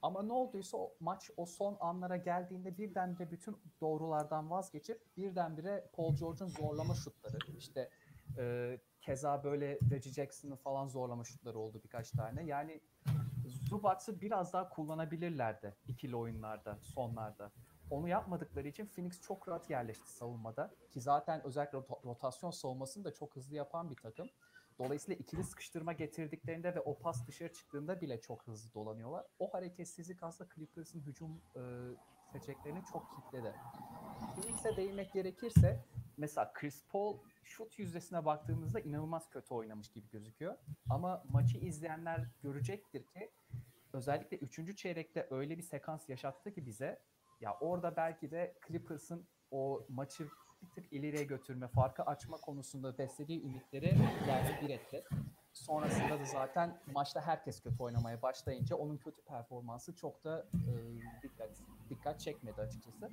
[0.02, 6.16] Ama ne olduysa o maç o son anlara geldiğinde birdenbire bütün doğrulardan vazgeçip birdenbire Paul
[6.16, 7.90] George'un zorlama şutları işte
[8.38, 12.46] e, keza böyle Reggie Jackson'ın falan zorlama şutları oldu birkaç tane.
[12.46, 12.82] Yani
[13.70, 17.52] Zubac'ı biraz daha kullanabilirlerdi ikili oyunlarda, sonlarda.
[17.92, 20.72] Onu yapmadıkları için Phoenix çok rahat yerleşti savunmada.
[20.92, 24.30] Ki zaten özellikle rotasyon savunmasını da çok hızlı yapan bir takım.
[24.80, 29.26] Dolayısıyla ikili sıkıştırma getirdiklerinde ve o pas dışarı çıktığında bile çok hızlı dolanıyorlar.
[29.40, 31.62] O hareketsizlik aslında Clippers'ın hücum e,
[32.32, 33.56] seçeceklerini çok kilitledi.
[34.36, 35.86] Phoenix'e değinmek gerekirse
[36.18, 40.58] mesela Chris Paul şut yüzdesine baktığımızda inanılmaz kötü oynamış gibi gözüküyor.
[40.90, 43.32] Ama maçı izleyenler görecektir ki
[43.94, 44.78] özellikle 3.
[44.78, 47.00] çeyrekte öyle bir sekans yaşattı ki bize
[47.42, 50.28] ya orada belki de Clippers'ın o maçı
[50.62, 53.98] bir tık ileriye götürme, farkı açma konusunda beslediği ümitleri
[54.28, 55.04] yerle bir etti.
[55.54, 60.72] Sonrasında da zaten maçta herkes kötü oynamaya başlayınca onun kötü performansı çok da e,
[61.24, 61.50] dikkat
[61.90, 63.10] dikkat çekmedi açıkçası.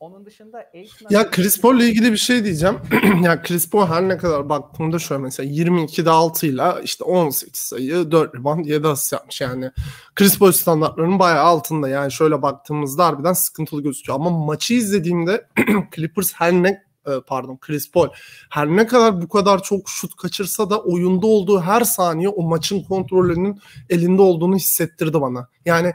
[0.00, 1.08] Onun dışında Aiton'a...
[1.10, 2.78] Ya Chris Paul ile ilgili bir şey diyeceğim.
[3.22, 8.10] ya Chris Paul her ne kadar baktığımda şöyle mesela 22'de 6 ile işte 18 sayı
[8.10, 9.70] 4 rebound 7 asist yapmış yani.
[10.14, 14.18] Chris Paul standartlarının bayağı altında yani şöyle baktığımızda harbiden sıkıntılı gözüküyor.
[14.18, 15.46] Ama maçı izlediğimde
[15.94, 16.68] Clippers her ne
[17.06, 18.08] e, pardon Chris Paul
[18.50, 22.82] her ne kadar bu kadar çok şut kaçırsa da oyunda olduğu her saniye o maçın
[22.82, 23.60] kontrolünün
[23.90, 25.48] elinde olduğunu hissettirdi bana.
[25.64, 25.92] Yani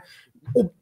[0.54, 0.72] o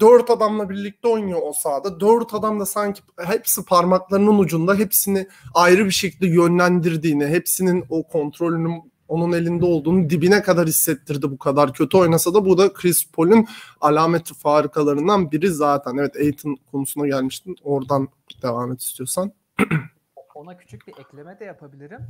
[0.00, 2.00] dört adamla birlikte oynuyor o sahada.
[2.00, 8.92] Dört adam da sanki hepsi parmaklarının ucunda hepsini ayrı bir şekilde yönlendirdiğini, hepsinin o kontrolünün
[9.08, 13.46] onun elinde olduğunu dibine kadar hissettirdi bu kadar kötü oynasa da bu da Chris Paul'un
[13.80, 15.96] alameti farikalarından biri zaten.
[15.96, 17.56] Evet Aiton konusuna gelmiştin.
[17.62, 18.08] Oradan
[18.42, 19.32] devam et istiyorsan.
[20.34, 22.00] Ona küçük bir ekleme de yapabilirim.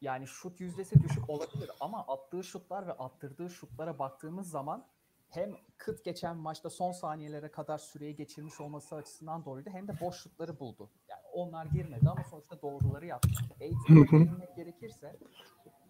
[0.00, 4.86] Yani şut yüzdesi düşük olabilir ama attığı şutlar ve attırdığı şutlara baktığımız zaman
[5.34, 10.16] hem kıt geçen maçta son saniyelere kadar süreyi geçirmiş olması açısından doğruydu hem de boş
[10.16, 10.90] şutları buldu.
[11.08, 13.28] Yani onlar girmedi ama sonuçta doğruları yaptı.
[13.60, 15.16] Aiton'a gerekirse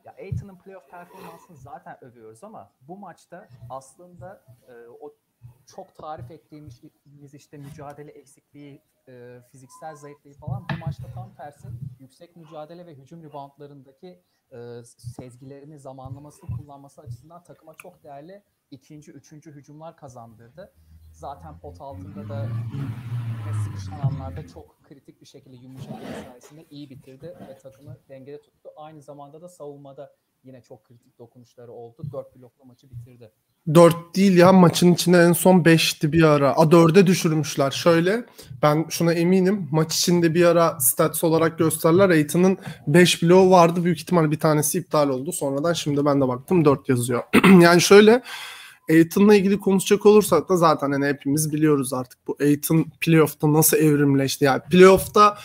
[0.04, 5.14] ya Aiton'un playoff performansını zaten övüyoruz ama bu maçta aslında e, o
[5.66, 6.82] çok tarif ettiğimiz
[7.34, 13.22] işte mücadele eksikliği, e, fiziksel zayıflığı falan bu maçta tam tersi yüksek mücadele ve hücum
[13.22, 18.42] reboundlarındaki e, sezgilerini, zamanlamasını kullanması açısından takıma çok değerli
[18.74, 20.72] ikinci, üçüncü hücumlar kazandırdı.
[21.12, 27.34] Zaten pot altında da yine sıkışan anlarda çok kritik bir şekilde yumuşak sayesinde iyi bitirdi
[27.48, 28.68] ve takımı dengede tuttu.
[28.76, 30.12] Aynı zamanda da savunmada
[30.44, 32.02] yine çok kritik dokunuşları oldu.
[32.12, 33.32] Dört blokla maçı bitirdi.
[33.74, 36.52] 4 değil ya maçın içinde en son 5'ti bir ara.
[36.56, 37.70] A 4'e düşürmüşler.
[37.70, 38.24] Şöyle
[38.62, 39.68] ben şuna eminim.
[39.70, 42.10] Maç içinde bir ara stats olarak gösterler.
[42.10, 43.84] Aiton'un 5 bloğu vardı.
[43.84, 45.32] Büyük ihtimal bir tanesi iptal oldu.
[45.32, 47.22] Sonradan şimdi ben de baktım 4 yazıyor.
[47.60, 48.22] yani şöyle
[48.90, 54.44] Aiton'la ilgili konuşacak olursak da zaten hani hepimiz biliyoruz artık bu Aiton playoff'ta nasıl evrimleşti.
[54.44, 55.38] Yani playoff'ta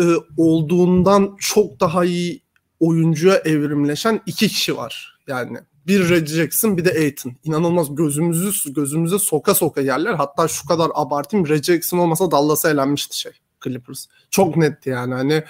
[0.00, 0.02] e,
[0.36, 2.42] olduğundan çok daha iyi
[2.80, 5.18] oyuncuya evrimleşen iki kişi var.
[5.26, 7.32] Yani bir Reggie Jackson bir de Aiton.
[7.44, 10.14] İnanılmaz gözümüzü gözümüze soka soka yerler.
[10.14, 13.32] Hatta şu kadar abartayım Reggie Jackson olmasa Dallas'a elenmişti şey
[13.64, 14.06] Clippers.
[14.30, 15.44] Çok netti yani hani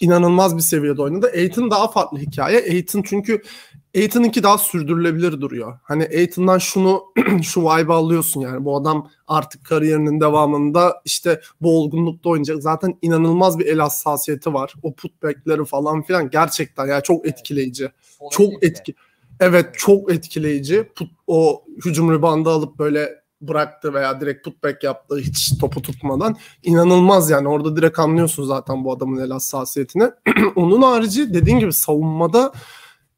[0.00, 1.30] inanılmaz bir seviyede oynadı.
[1.34, 2.58] Aiton daha farklı hikaye.
[2.58, 3.42] Aiton çünkü
[3.96, 5.78] Aiton'unki daha sürdürülebilir duruyor.
[5.82, 7.04] Hani Aiton'dan şunu
[7.42, 12.62] şu vibe alıyorsun yani bu adam artık kariyerinin devamında işte bu olgunlukta oynayacak.
[12.62, 14.74] Zaten inanılmaz bir el hassasiyeti var.
[14.82, 17.88] O putback'leri falan filan gerçekten yani çok etkileyici.
[18.30, 18.94] Çok etki.
[19.40, 20.88] Evet çok etkileyici.
[20.94, 26.36] Put, o hücum ribandı alıp böyle bıraktı veya direkt putback yaptı hiç topu tutmadan.
[26.62, 30.10] inanılmaz yani orada direkt anlıyorsun zaten bu adamın el hassasiyetini.
[30.56, 32.52] Onun harici dediğin gibi savunmada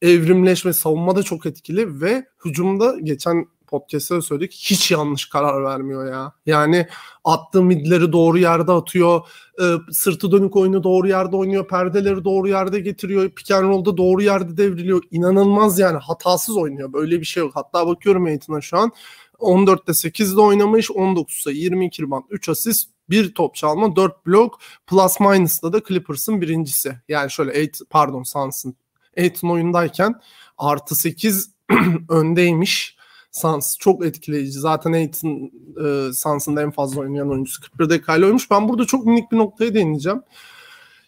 [0.04, 6.32] evrimleşme savunmada çok etkili ve hücumda geçen podcast'ta söyledik hiç yanlış karar vermiyor ya.
[6.46, 6.86] Yani
[7.24, 9.20] attığı midleri doğru yerde atıyor.
[9.60, 11.68] E, sırtı dönük oyunu doğru yerde oynuyor.
[11.68, 13.30] Perdeleri doğru yerde getiriyor.
[13.30, 15.02] Pick and roll'da doğru yerde devriliyor.
[15.10, 16.92] İnanılmaz yani hatasız oynuyor.
[16.92, 17.52] Böyle bir şey yok.
[17.54, 18.92] Hatta bakıyorum Aiton'a şu an
[19.38, 20.90] 14'te 8'de oynamış.
[20.90, 26.40] 19 sayı 22 rebound 3 asist bir top çalma 4 blok plus minus'da da Clippers'ın
[26.40, 26.96] birincisi.
[27.08, 28.76] Yani şöyle 8 pardon Suns'ın
[29.18, 30.14] Aiton oyundayken
[30.58, 31.50] artı 8
[32.08, 32.96] öndeymiş.
[33.30, 34.58] Sans çok etkileyici.
[34.58, 35.50] Zaten Aiton
[35.84, 38.50] e, Sans'ın en fazla oynayan oyuncusu 41 dakikayla oymuş.
[38.50, 40.22] Ben burada çok minik bir noktaya değineceğim.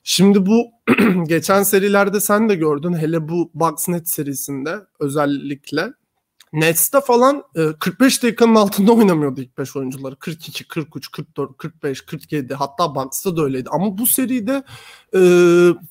[0.04, 0.66] Şimdi bu
[1.26, 2.94] geçen serilerde sen de gördün.
[2.94, 5.92] Hele bu Bucks-Net serisinde özellikle.
[6.52, 10.16] Nets'te falan e, 45 dakikanın altında oynamıyordu ilk 5 oyuncuları.
[10.16, 13.68] 42, 43, 44, 45, 47 hatta Bucks'ta da öyleydi.
[13.72, 14.64] Ama bu seride
[15.14, 15.20] e,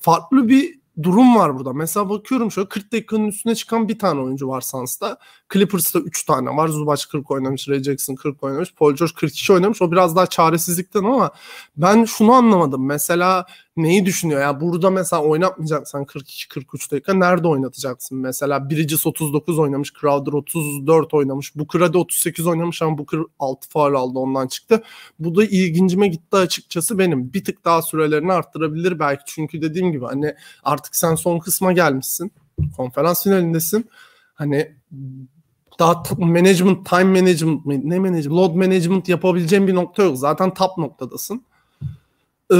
[0.00, 1.72] farklı bir durum var burada.
[1.72, 5.18] Mesela bakıyorum şöyle 40 dakikanın üstüne çıkan bir tane oyuncu var Suns'ta.
[5.52, 6.68] Clippers'ta 3 tane var.
[6.68, 9.82] Zubac 40 oynamış, Ray Jackson 40 oynamış, Paul George 42 oynamış.
[9.82, 11.30] O biraz daha çaresizlikten ama
[11.76, 12.86] ben şunu anlamadım.
[12.86, 14.40] Mesela neyi düşünüyor?
[14.40, 18.18] Ya burada mesela oynatmayacaksan 42-43 dakika nerede oynatacaksın?
[18.18, 23.94] Mesela Bridges 39 oynamış, Crowder 34 oynamış, Booker hadi 38 oynamış ama Booker 6 faal
[23.94, 24.82] aldı ondan çıktı.
[25.18, 27.32] Bu da ilgincime gitti açıkçası benim.
[27.32, 29.22] Bir tık daha sürelerini arttırabilir belki.
[29.26, 30.34] Çünkü dediğim gibi hani
[30.64, 32.32] artık sen son kısma gelmişsin.
[32.76, 33.90] Konferans finalindesin.
[34.34, 34.76] Hani
[35.78, 40.18] daha management, time management ne management, load management yapabileceğin bir nokta yok.
[40.18, 41.42] Zaten top noktadasın.
[42.52, 42.56] Ee,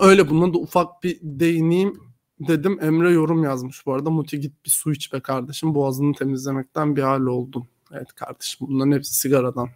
[0.00, 2.00] öyle buna da ufak bir değineyim
[2.40, 2.78] dedim.
[2.82, 4.10] Emre yorum yazmış bu arada.
[4.10, 5.74] Muti git bir su iç be kardeşim.
[5.74, 7.68] Boğazını temizlemekten bir hal oldun.
[7.92, 9.68] Evet kardeşim bunların hepsi sigaradan.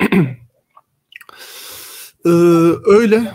[2.24, 2.28] ee,
[2.84, 3.32] öyle.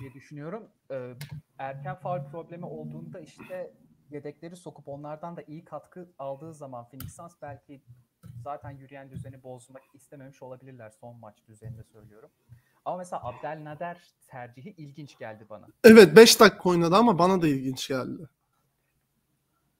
[0.00, 0.62] diye düşünüyorum.
[0.90, 1.14] Ee,
[1.58, 3.72] erken faul problemi olduğunda işte
[4.10, 7.82] yedekleri sokup onlardan da iyi katkı aldığı zaman Phoenix Suns belki
[8.44, 12.30] zaten yürüyen düzeni bozmak istememiş olabilirler son maç düzeninde söylüyorum.
[12.86, 15.66] Ama mesela Abdelnader tercihi ilginç geldi bana.
[15.84, 18.28] Evet 5 dakika oynadı ama bana da ilginç geldi.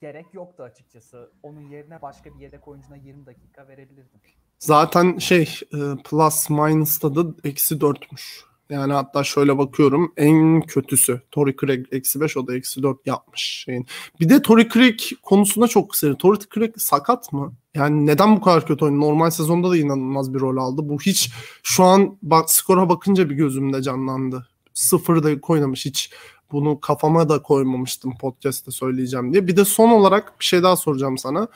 [0.00, 1.30] Gerek yoktu açıkçası.
[1.42, 4.20] Onun yerine başka bir yedek oyuncuna 20 dakika verebilirdim.
[4.58, 8.44] Zaten şey e, plus minus'ta da eksi 4'müş.
[8.70, 13.42] Yani hatta şöyle bakıyorum en kötüsü Tory Craig eksi 5 o da eksi 4 yapmış
[13.42, 13.86] şeyin.
[14.20, 16.16] Bir de Tory Craig konusunda çok kısa.
[16.16, 17.54] Tory Craig sakat mı?
[17.76, 19.02] Yani neden bu kadar kötü oynuyor?
[19.02, 20.88] Normal sezonda da inanılmaz bir rol aldı.
[20.88, 21.30] Bu hiç
[21.62, 24.48] şu an bak skora bakınca bir gözümde canlandı.
[24.74, 26.10] Sıfır da oynamış hiç
[26.52, 29.46] Bunu kafama da koymamıştım podcast'te söyleyeceğim diye.
[29.46, 31.48] Bir de son olarak bir şey daha soracağım sana.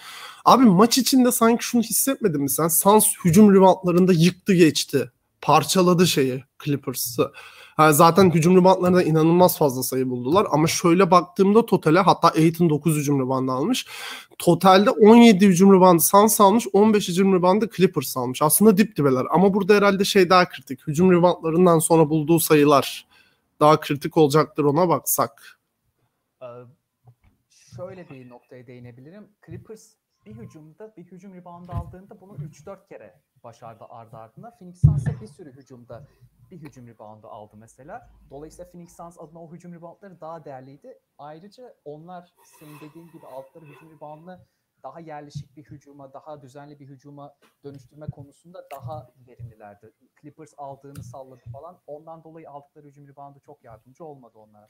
[0.44, 2.68] Abi maç içinde sanki şunu hissetmedin mi sen?
[2.68, 5.10] Sans hücum reboundlarında yıktı geçti.
[5.42, 7.32] Parçaladı şeyi Clippers'ı.
[7.78, 10.46] Yani zaten hücum reboundlarında inanılmaz fazla sayı buldular.
[10.50, 13.86] Ama şöyle baktığımda totale hatta Aiton 9 hücum reboundu almış.
[14.38, 16.66] Totalde 17 hücum reboundu Suns almış.
[16.72, 18.42] 15 hücum reboundu Clippers almış.
[18.42, 19.26] Aslında dip dibeler.
[19.30, 20.86] Ama burada herhalde şey daha kritik.
[20.86, 23.06] Hücum reboundlarından sonra bulduğu sayılar
[23.60, 25.60] daha kritik olacaktır ona baksak.
[26.42, 26.46] Ee,
[27.76, 29.28] şöyle bir noktaya değinebilirim.
[29.46, 29.92] Clippers
[30.26, 34.50] bir hücumda bir hücum reboundu aldığında bunu 3-4 kere başardı ardı ardına.
[34.50, 36.06] Phoenix Suns bir sürü hücumda
[36.50, 38.10] bir hücum reboundu aldı mesela.
[38.30, 40.98] Dolayısıyla Phoenix Suns adına o hücum reboundları daha değerliydi.
[41.18, 44.46] Ayrıca onlar senin dediğin gibi aldıkları hücum reboundını
[44.82, 49.92] daha yerleşik bir hücuma, daha düzenli bir hücuma dönüştürme konusunda daha verimlilerdi.
[50.20, 51.80] Clippers aldığını salladı falan.
[51.86, 54.68] Ondan dolayı aldıkları hücum reboundu çok yardımcı olmadı onlara.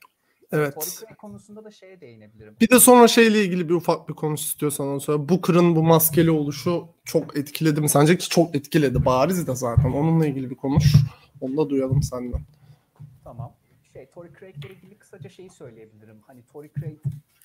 [0.52, 0.74] Evet.
[0.74, 2.56] Torrey konusunda da şeye değinebilirim.
[2.60, 5.28] Bir de sonra şeyle ilgili bir ufak bir konuş istiyorsan onu söyle.
[5.28, 7.88] Booker'ın bu maskeli oluşu çok etkiledi mi?
[7.88, 9.04] Sence ki çok etkiledi.
[9.04, 9.92] Bariz de zaten.
[9.92, 10.94] Onunla ilgili bir konuş.
[11.40, 12.40] Onu da duyalım senden.
[13.24, 13.52] Tamam.
[13.92, 16.20] Şey, Tory Craig ile ilgili kısaca şeyi söyleyebilirim.
[16.26, 16.98] Hani Tory Craig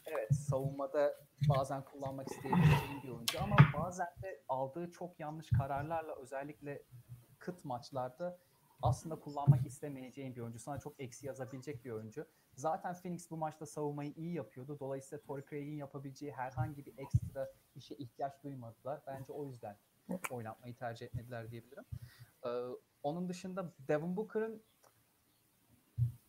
[0.05, 1.13] evet savunmada
[1.49, 6.83] bazen kullanmak isteyebileceğim bir oyuncu ama bazen de aldığı çok yanlış kararlarla özellikle
[7.39, 8.37] kıt maçlarda
[8.86, 10.60] aslında kullanmak istemeyeceğin bir oyuncu.
[10.60, 12.26] Sana çok eksi yazabilecek bir oyuncu.
[12.56, 14.78] Zaten Phoenix bu maçta savunmayı iyi yapıyordu.
[14.80, 19.02] Dolayısıyla Tory Craig'in yapabileceği herhangi bir ekstra işe ihtiyaç duymadılar.
[19.08, 19.78] Bence o yüzden
[20.32, 21.84] oynatmayı tercih etmediler diyebilirim.
[22.45, 22.50] Ee,
[23.04, 24.63] onun dışında Devin Booker'ın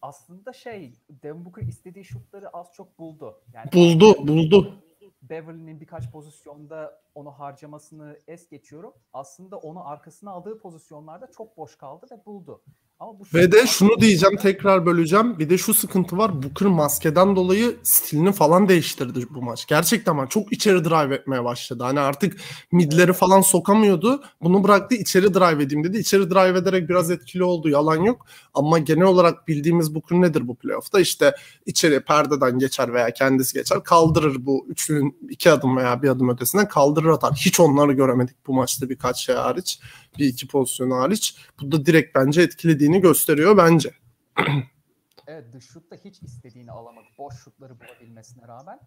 [0.02, 3.42] aslında şey Devin Booker istediği şutları az çok buldu.
[3.52, 4.82] Yani buldu, buldu.
[5.30, 8.94] Beverly'nin birkaç pozisyonda onu harcamasını es geçiyorum.
[9.12, 12.62] Aslında onu arkasına aldığı pozisyonlarda çok boş kaldı ve buldu.
[13.00, 15.38] Ama bu Ve de şunu diyeceğim tekrar böleceğim.
[15.38, 16.42] Bir de şu sıkıntı var.
[16.42, 19.66] Booker maskeden dolayı stilini falan değiştirdi bu maç.
[19.66, 21.82] Gerçekten ama çok içeri drive etmeye başladı.
[21.82, 22.36] Hani artık
[22.72, 24.22] midleri falan sokamıyordu.
[24.42, 25.98] Bunu bıraktı içeri drive edeyim dedi.
[25.98, 27.68] İçeri drive ederek biraz etkili oldu.
[27.68, 28.26] Yalan yok.
[28.54, 31.00] Ama genel olarak bildiğimiz Booker nedir bu playoff'ta?
[31.00, 31.34] İşte
[31.66, 33.82] içeri perdeden geçer veya kendisi geçer.
[33.84, 37.34] Kaldırır bu üçlünün iki adım veya bir adım ötesine kaldırır atar.
[37.34, 39.80] Hiç onları göremedik bu maçta birkaç şey hariç.
[40.18, 41.36] Bir iki pozisyonu hariç.
[41.60, 43.90] Bu da direkt bence etkili istediğini gösteriyor bence.
[45.26, 47.06] evet dış şutta hiç istediğini alamadı.
[47.18, 48.80] Boş şutları bulabilmesine rağmen.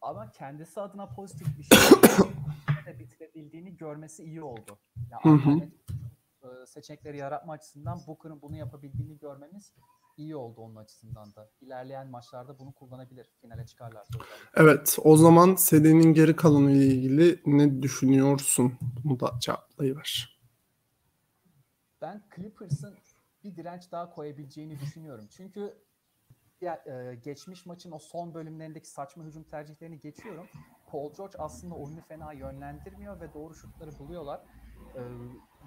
[0.00, 1.78] Ama kendisi adına pozitif bir şey
[2.86, 4.78] de bitirebildiğini görmesi iyi oldu.
[5.10, 5.70] Yani
[6.42, 9.72] e, seçenekleri yaratma açısından Booker'ın bunu yapabildiğini görmemiz
[10.16, 11.50] iyi oldu onun açısından da.
[11.60, 14.18] İlerleyen maçlarda bunu kullanabilir finale çıkarlarsa.
[14.56, 18.78] Evet o zaman serinin geri kalanı ile ilgili ne düşünüyorsun?
[19.04, 20.37] Bunu da cevaplayıver.
[22.02, 22.94] Ben Clippers'ın
[23.44, 25.26] bir direnç daha koyabileceğini düşünüyorum.
[25.30, 25.74] Çünkü
[26.60, 30.46] ya, e, geçmiş maçın o son bölümlerindeki saçma hücum tercihlerini geçiyorum.
[30.86, 34.40] Paul George aslında oyunu fena yönlendirmiyor ve doğru şutları buluyorlar.
[34.94, 35.00] E,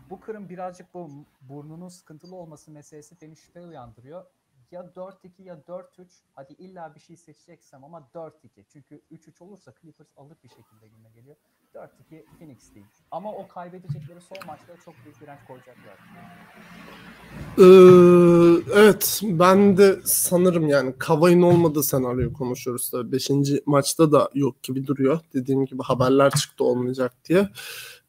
[0.10, 4.26] Booker'ın birazcık bu burnunun sıkıntılı olması meselesi beni şüphe uyandırıyor
[4.72, 8.32] ya 4-2 ya 4-3 hadi illa bir şey seçeceksem ama 4-2.
[8.74, 11.36] Çünkü 3-3 olursa Clippers alır bir şekilde güne geliyor.
[11.76, 12.86] 4-2 Phoenix değil.
[13.12, 15.98] Ama o kaybedecekleri son maçta çok büyük direnç koyacaklar.
[17.58, 17.64] Ee,
[18.82, 23.12] evet ben de sanırım yani Kavay'ın olmadığı senaryoyu konuşuyoruz tabii.
[23.12, 25.20] Beşinci maçta da yok gibi duruyor.
[25.34, 27.50] Dediğim gibi haberler çıktı olmayacak diye.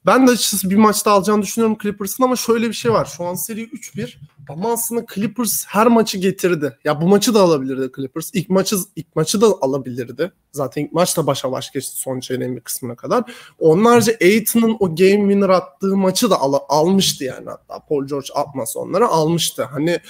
[0.07, 3.05] Ben de açıkçası bir maçta alacağını düşünüyorum Clippers'ın ama şöyle bir şey var.
[3.05, 4.17] Şu an seri 3-1
[4.49, 6.79] ama aslında Clippers her maçı getirdi.
[6.85, 8.31] Ya bu maçı da alabilirdi Clippers.
[8.35, 10.33] İlk maçı ilk maçı da alabilirdi.
[10.53, 13.25] Zaten ilk maç da başa baş geçti son çeyreğin bir kısmına kadar.
[13.59, 17.87] Onlarca Aiton'un o game winner attığı maçı da al, almıştı yani hatta.
[17.87, 19.65] Paul George atmasa onları almıştı.
[19.65, 20.01] Hani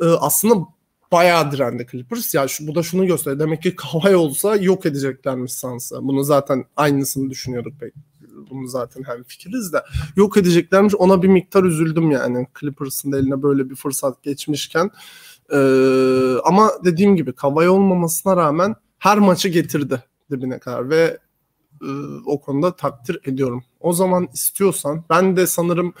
[0.00, 0.54] e, aslında
[1.12, 2.34] bayağı direndi Clippers.
[2.34, 3.40] Ya şu, bu da şunu gösteriyor.
[3.40, 5.98] Demek ki Kawhi olsa yok edeceklermiş Suns'ı.
[6.02, 7.94] Bunu zaten aynısını düşünüyorduk pek
[8.50, 9.82] bunu zaten hem fikiriz de
[10.16, 14.90] yok edeceklermiş ona bir miktar üzüldüm yani Clippers'ın eline böyle bir fırsat geçmişken
[15.52, 21.18] ee, ama dediğim gibi Kavay olmamasına rağmen her maçı getirdi dibine kadar ve
[21.82, 21.88] e,
[22.26, 23.64] o konuda takdir ediyorum.
[23.80, 25.94] O zaman istiyorsan ben de sanırım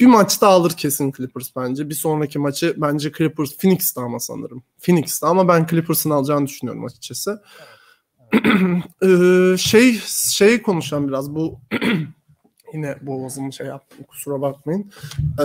[0.00, 1.88] bir maçta alır kesin Clippers bence.
[1.88, 4.62] Bir sonraki maçı bence Clippers Phoenix'te ama sanırım.
[4.80, 7.42] Phoenix'te ama ben Clippers'ın alacağını düşünüyorum açıkçası.
[7.58, 7.75] Evet.
[9.02, 10.00] Ee, şey
[10.32, 11.60] şey konuşalım biraz bu
[12.74, 14.92] yine boğazımı şey yaptım kusura bakmayın.
[15.40, 15.44] Ee,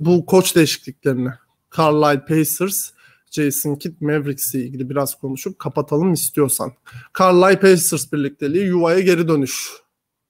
[0.00, 1.30] bu koç değişikliklerini
[1.76, 2.90] Carlisle Pacers
[3.30, 6.72] Jason Kidd Mavericks'le ilgili biraz konuşup kapatalım istiyorsan.
[7.18, 9.70] Carlisle Pacers birlikteliği yuvaya geri dönüş.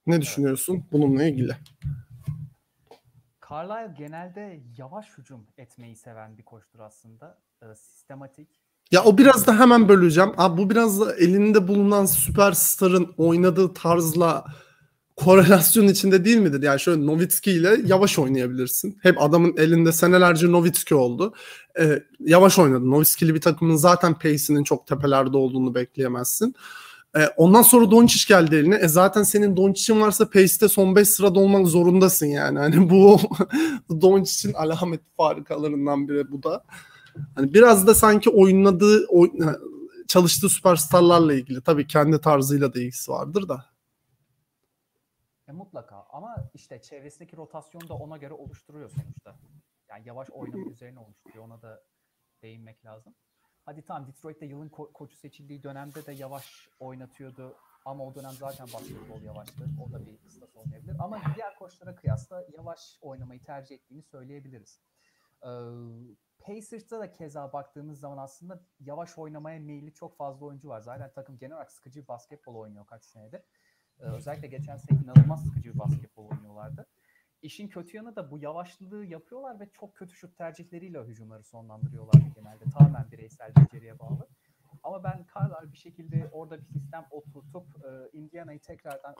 [0.06, 1.56] Ne düşünüyorsun bununla ilgili?
[3.50, 7.38] Carlisle genelde yavaş hücum etmeyi seven bir koçtur aslında.
[7.62, 8.48] E, sistematik,
[8.92, 10.30] Ya o biraz da hemen böleceğim.
[10.36, 14.44] Abi bu biraz da elinde bulunan süperstarın oynadığı tarzla
[15.16, 16.62] korelasyon içinde değil midir?
[16.62, 18.98] Yani şöyle Novitski ile yavaş oynayabilirsin.
[19.02, 21.34] Hep adamın elinde senelerce Novitski oldu.
[21.80, 22.90] Ee, yavaş oynadı.
[22.90, 26.54] Novitski'li bir takımın zaten pace'inin çok tepelerde olduğunu bekleyemezsin.
[27.16, 28.76] Ee, ondan sonra Doncic geldi eline.
[28.76, 32.58] E zaten senin Doncic'in varsa pace'te son 5 sırada olmak zorundasın yani.
[32.58, 33.20] Hani bu
[34.00, 36.64] Doncic'in alamet farikalarından biri bu da.
[37.34, 39.60] Hani biraz da sanki oynadığı oyn-
[40.08, 41.62] çalıştığı süperstarlarla ilgili.
[41.62, 43.64] Tabii kendi tarzıyla da ilgisi vardır da.
[45.48, 49.36] E, mutlaka ama işte çevresindeki rotasyonu da ona göre oluşturuyor sonuçta.
[49.90, 51.44] Yani yavaş oynama üzerine oluşturuyor.
[51.44, 51.82] Ona da
[52.42, 53.14] değinmek lazım.
[53.64, 57.54] Hadi tamam Detroit'te yılın ko- koçu seçildiği dönemde de yavaş oynatıyordu.
[57.84, 59.68] Ama o dönem zaten basketbol yavaştı.
[59.88, 60.96] O da bir kıstas olmayabilir.
[60.98, 64.80] Ama diğer koçlara kıyasla yavaş oynamayı tercih ettiğini söyleyebiliriz.
[65.42, 65.48] Ee,
[66.46, 70.80] Pacers'ta da keza baktığımız zaman aslında yavaş oynamaya meyilli çok fazla oyuncu var.
[70.80, 73.40] Zaten takım genel olarak sıkıcı bir basketbol oynuyor kaç senedir.
[74.00, 76.86] Ee, özellikle geçen sene inanılmaz sıkıcı bir basketbol oynuyorlardı.
[77.42, 82.64] İşin kötü yanı da bu yavaşlığı yapıyorlar ve çok kötü şut tercihleriyle hücumları sonlandırıyorlar genelde.
[82.78, 84.28] Tamamen bireysel beceriye bağlı.
[84.82, 89.14] Ama ben Carlisle bir şekilde orada bir sistem oturtup e, Indiana'yı tekrardan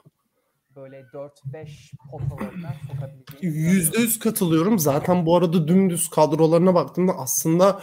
[0.77, 4.79] böyle 4-5 potalarına sokabileceğini Yüzde yüz katılıyorum.
[4.79, 7.81] Zaten bu arada dümdüz kadrolarına baktığımda aslında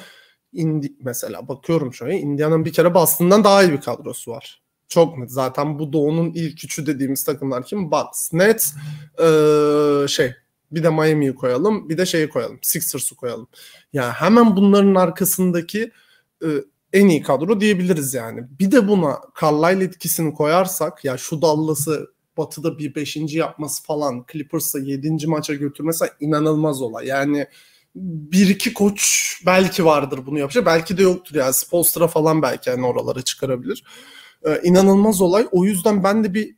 [0.52, 4.62] indi, mesela bakıyorum şöyle Indiana'nın bir kere Boston'dan daha iyi bir kadrosu var.
[4.88, 5.30] Çok net.
[5.30, 7.90] Zaten bu doğunun ilk üçü dediğimiz takımlar kim?
[7.90, 8.74] Bucks, Nets,
[9.22, 10.34] ee, şey
[10.70, 11.88] bir de Miami'yi koyalım.
[11.88, 12.58] Bir de şeyi koyalım.
[12.62, 13.48] Sixers'ı koyalım.
[13.92, 15.90] Yani hemen bunların arkasındaki
[16.44, 16.48] e,
[16.92, 18.44] en iyi kadro diyebiliriz yani.
[18.60, 24.80] Bir de buna Carlisle etkisini koyarsak ya şu Dallas'ı Batı'da bir beşinci yapması falan Clippers'ı
[24.80, 27.06] yedinci maça götürmesi inanılmaz olay.
[27.06, 27.46] Yani
[27.94, 30.66] bir iki koç belki vardır bunu yapacak.
[30.66, 31.54] Belki de yoktur yani.
[31.54, 33.84] Spolstra falan belki yani oralara çıkarabilir.
[34.46, 35.46] Ee, inanılmaz olay.
[35.52, 36.56] O yüzden ben de bir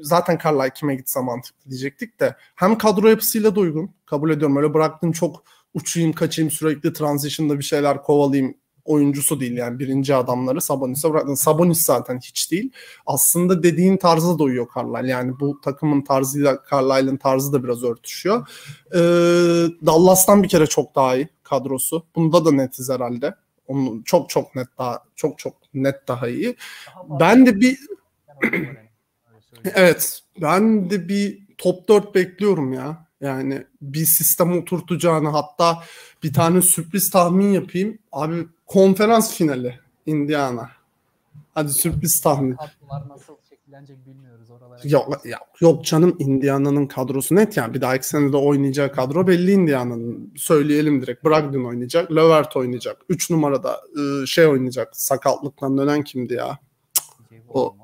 [0.00, 3.94] zaten Carlisle kime gitse mantıklı diyecektik de hem kadro yapısıyla da uygun.
[4.06, 4.56] Kabul ediyorum.
[4.56, 5.44] Öyle bıraktın çok
[5.74, 8.54] uçayım kaçayım sürekli transition'da bir şeyler kovalayayım
[8.90, 11.34] oyuncusu değil yani birinci adamları Sabonis'e bıraktın.
[11.34, 12.70] Sabonis zaten hiç değil.
[13.06, 15.10] Aslında dediğin tarzı da uyuyor Carlisle.
[15.10, 18.48] Yani bu takımın tarzıyla Carlisle'ın tarzı da biraz örtüşüyor.
[18.94, 18.98] Ee,
[19.86, 22.06] Dallas'tan bir kere çok daha iyi kadrosu.
[22.16, 23.34] Bunda da netiz herhalde.
[23.66, 26.56] Onun çok çok net daha çok çok net daha iyi.
[27.20, 27.78] Ben de bir.
[29.74, 30.20] Evet.
[30.42, 33.06] Ben de bir top 4 bekliyorum ya.
[33.20, 35.82] Yani bir sistem oturtacağını hatta
[36.22, 37.98] bir tane sürpriz tahmin yapayım.
[38.12, 40.70] Abi konferans finali Indiana.
[41.54, 42.56] Hadi sürpriz tahmin.
[42.56, 44.80] Kadrolar nasıl şekillenecek bilmiyoruz oralara.
[44.84, 47.74] Yok, yok, yok canım Indiana'nın kadrosu net yani.
[47.74, 50.32] Bir dahaki sene de oynayacağı kadro belli Indiana'nın.
[50.36, 51.24] Söyleyelim direkt.
[51.24, 52.12] Brogdon oynayacak.
[52.12, 52.96] Levert oynayacak.
[53.08, 54.96] 3 numarada e, şey oynayacak.
[54.96, 56.58] Sakatlıktan dönen kimdi ya?
[57.48, 57.76] O-.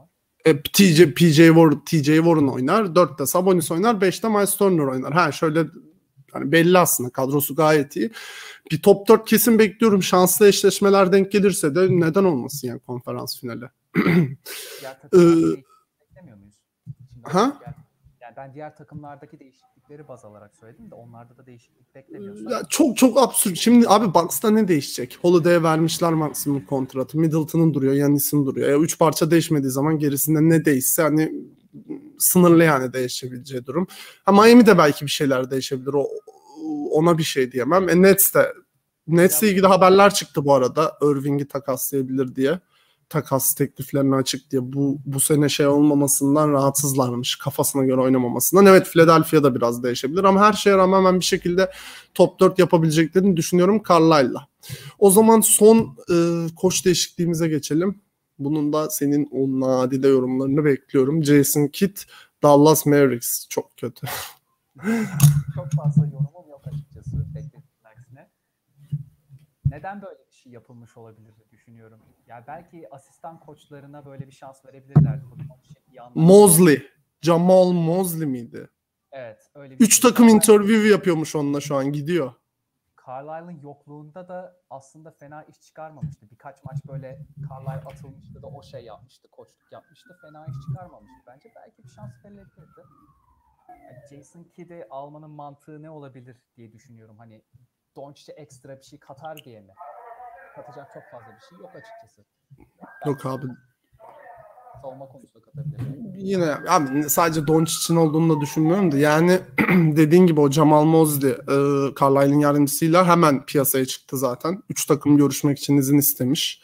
[0.44, 2.84] E, TJ, PJ Warren, TJ Warren oynar.
[2.84, 3.94] 4'te Sabonis oynar.
[3.94, 5.12] 5'te Miles Turner oynar.
[5.12, 5.66] Ha şöyle
[6.36, 8.10] hani belli aslında kadrosu gayet iyi.
[8.70, 10.02] Bir top 4 kesin bekliyorum.
[10.02, 13.64] Şanslı eşleşmeler denk gelirse de neden olmasın yani konferans finali.
[14.82, 15.62] Takımlarda Ee,
[17.26, 17.60] Ha?
[18.20, 22.50] Yani ben diğer takımlardaki değişiklikleri baz alarak söyledim de onlarda da değişiklik beklemiyorsun.
[22.50, 23.58] Ya çok çok absürt.
[23.58, 25.18] Şimdi abi Bucks'ta ne değişecek?
[25.22, 27.18] Holiday'e vermişler maksimum kontratı.
[27.18, 28.68] Middleton'ın duruyor, Yanis'in duruyor.
[28.68, 31.32] Ya üç parça değişmediği zaman gerisinde ne değişse hani
[32.18, 33.86] sınırlı yani değişebileceği durum.
[34.24, 35.94] Ha Miami'de belki bir şeyler değişebilir.
[35.94, 36.08] O,
[36.90, 37.88] ona bir şey diyemem.
[37.88, 38.52] E Nets de
[39.08, 40.98] Nets'le ilgili haberler çıktı bu arada.
[41.02, 42.60] Irving'i takaslayabilir diye.
[43.08, 44.72] Takas tekliflerine açık diye.
[44.72, 47.36] Bu bu sene şey olmamasından rahatsızlarmış.
[47.36, 48.66] Kafasına göre oynamamasından.
[48.66, 51.70] Evet Philadelphia'da biraz değişebilir ama her şeye rağmen ben bir şekilde
[52.14, 54.46] top 4 yapabileceklerini düşünüyorum Carlisle'la.
[54.98, 58.00] O zaman son e, koç değişikliğimize geçelim.
[58.38, 61.24] Bunun da senin o nadide yorumlarını bekliyorum.
[61.24, 61.96] Jason Kidd,
[62.42, 64.06] Dallas Mavericks çok kötü.
[65.54, 68.30] Çok fazla yorumum yok açıkçası beklediğim aksine.
[69.64, 72.00] Neden böyle bir şey yapılmış olabilir düşünüyorum.
[72.26, 74.64] Yani belki asistan koçlarına böyle bir şans
[76.00, 76.20] anlamda.
[76.20, 76.82] Mosley,
[77.22, 78.68] Jamal Mosley miydi?
[79.12, 80.10] Evet öyle bir 3 şey.
[80.10, 82.32] takım interview yapıyormuş onunla şu an gidiyor.
[83.06, 86.30] Carlisle'ın yokluğunda da aslında fena iş çıkarmamıştı.
[86.30, 87.18] Birkaç maç böyle
[87.50, 90.18] Carlisle atılmıştı da o şey yapmıştı, koçluk yapmıştı.
[90.22, 91.52] Fena iş çıkarmamıştı bence.
[91.56, 92.84] Belki bir şans verilebilirdi.
[93.68, 97.18] Yani Jason Kidd'i almanın mantığı ne olabilir diye düşünüyorum.
[97.18, 97.42] Hani
[97.96, 99.74] Doncic'e ekstra bir şey katar diye mi?
[100.54, 102.24] Katacak çok fazla bir şey yok açıkçası.
[103.06, 103.46] Yok abi.
[104.82, 105.96] Savunma konusunda katabilirim.
[106.18, 109.38] Yine abi sadece Doncic'in olduğunu da düşünmüyorum da yani
[109.96, 111.36] dediğin gibi o Jamal Mosley e,
[112.00, 114.62] Carlisle'in yardımcısıyla hemen piyasaya çıktı zaten.
[114.70, 116.60] Üç takım görüşmek için izin istemiş.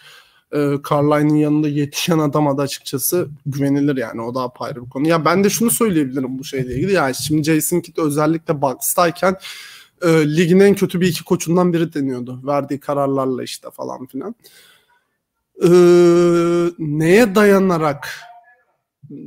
[0.52, 0.56] E,
[0.90, 5.08] Carlisle'in yanında yetişen adama da açıkçası güvenilir yani o da apayrı bir konu.
[5.08, 6.92] Ya ben de şunu söyleyebilirim bu şeyle ilgili.
[6.92, 9.36] Yani şimdi Jason Kidd özellikle Bucks'tayken
[10.02, 12.40] e, ligin en kötü bir iki koçundan biri deniyordu.
[12.46, 14.34] Verdiği kararlarla işte falan filan.
[15.64, 15.68] E,
[16.78, 18.08] neye dayanarak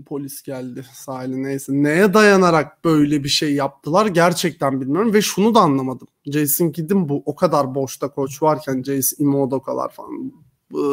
[0.06, 1.74] polis geldi sahili neyse.
[1.74, 6.08] Neye dayanarak böyle bir şey yaptılar gerçekten bilmiyorum ve şunu da anlamadım.
[6.26, 10.32] Jason Kidd'in bu o kadar boşta koç varken Jason Imodokalar falan
[10.72, 10.84] e,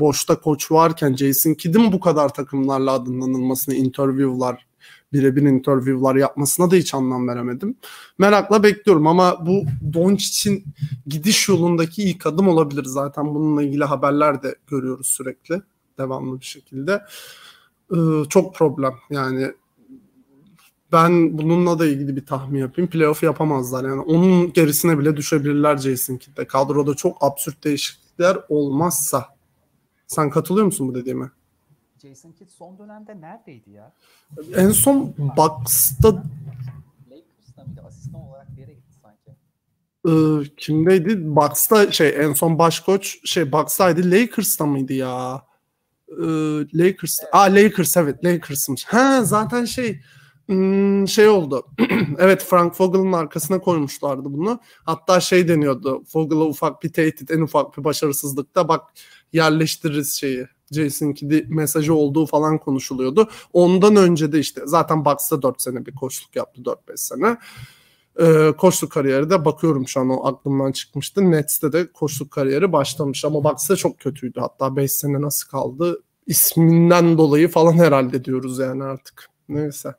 [0.00, 4.66] boşta koç varken Jason Kidd'in bu kadar takımlarla adının anılmasını interview'lar
[5.12, 7.76] birebir interview'lar yapmasına da hiç anlam veremedim.
[8.18, 10.64] Merakla bekliyorum ama bu Doncic'in
[11.06, 12.84] gidiş yolundaki ilk adım olabilir.
[12.84, 15.62] Zaten bununla ilgili haberler de görüyoruz sürekli
[15.98, 17.02] devamlı bir şekilde.
[17.94, 17.96] Ee,
[18.28, 19.52] çok problem yani
[20.92, 22.90] ben bununla da ilgili bir tahmin yapayım.
[22.90, 24.00] Playoff yapamazlar yani.
[24.00, 26.46] Onun gerisine bile düşebilirler Jason Kidd'de.
[26.46, 29.26] Kadroda çok absürt değişiklikler olmazsa.
[30.06, 31.30] Sen katılıyor musun bu dediğime?
[32.02, 33.92] Jason Kidd son dönemde neredeydi ya?
[34.56, 36.08] En son Bucks'ta
[37.10, 37.82] Lakers'ta mıydı?
[37.86, 39.30] Asistan olarak bir yere gitti sanki.
[40.08, 41.36] e, kimdeydi?
[41.36, 44.10] Bucks'ta şey en son baş koç şey Bucks'taydı.
[44.10, 45.42] Lakers'ta mıydı ya?
[46.08, 46.24] E,
[46.74, 47.18] Lakers.
[47.22, 47.30] Evet.
[47.34, 48.84] Aa Lakers evet Lakers'mış.
[48.84, 50.00] Ha zaten şey
[50.46, 51.66] hmm, şey oldu.
[52.18, 54.60] evet Frank Vogel'ın arkasına koymuşlardı bunu.
[54.84, 56.04] Hatta şey deniyordu.
[56.14, 58.82] Vogel'a ufak bir tehdit, en ufak bir başarısızlıkta bak
[59.32, 60.46] yerleştiririz şeyi.
[60.72, 63.28] Jason Kidd'i mesajı olduğu falan konuşuluyordu.
[63.52, 67.36] Ondan önce de işte zaten Bucks'ta 4 sene bir koçluk yaptı 4-5 sene.
[68.20, 71.30] Ee, koçluk kariyeri de bakıyorum şu an o aklımdan çıkmıştı.
[71.30, 74.40] Nets'te de koçluk kariyeri başlamış ama Bucks'ta çok kötüydü.
[74.40, 76.02] Hatta 5 sene nasıl kaldı?
[76.26, 79.30] İsminden dolayı falan herhalde diyoruz yani artık.
[79.48, 79.94] Neyse.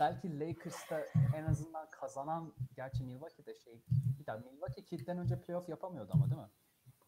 [0.00, 1.00] Belki Lakers'ta
[1.36, 3.82] en azından kazanan gerçi Milwaukee'de şey
[4.20, 6.48] bir daha Milwaukee Kidd'den önce playoff yapamıyordu ama değil mi?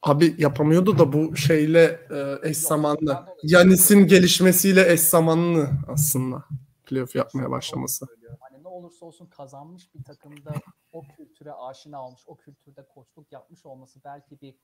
[0.02, 3.26] Abi yapamıyordu da bu şeyle e, eş zamanlı.
[3.42, 6.44] Yanis'in gelişmesiyle eş zamanlı aslında
[6.86, 8.06] playoff yapmaya başlaması.
[8.40, 10.54] Hani ne olursa olsun kazanmış bir takımda
[10.92, 14.54] o kültüre aşina olmuş, o kültürde koçluk yapmış olması belki bir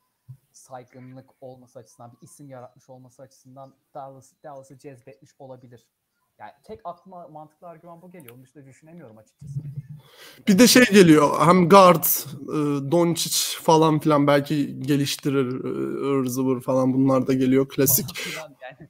[0.52, 5.86] saygınlık olması açısından, bir isim yaratmış olması açısından Dallas, Dallas'ı cezbetmiş olabilir.
[6.38, 8.34] Yani tek aklıma mantıklı argüman bu geliyor.
[8.34, 9.58] Onun dışında düşünemiyorum açıkçası.
[10.48, 15.68] Bir de şey geliyor hem guard, e, Doncic falan filan belki geliştirir, e,
[16.08, 18.06] ıvır zıvır falan bunlar da geliyor klasik.
[18.62, 18.88] Yani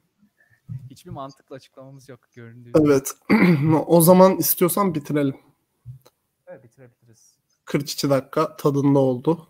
[0.91, 2.73] hiçbir mantıklı açıklamamız yok göründüğü.
[2.85, 3.13] Evet.
[3.87, 5.37] o zaman istiyorsan bitirelim.
[6.47, 7.35] Evet bitirebiliriz.
[7.65, 9.49] 42 dakika tadında oldu.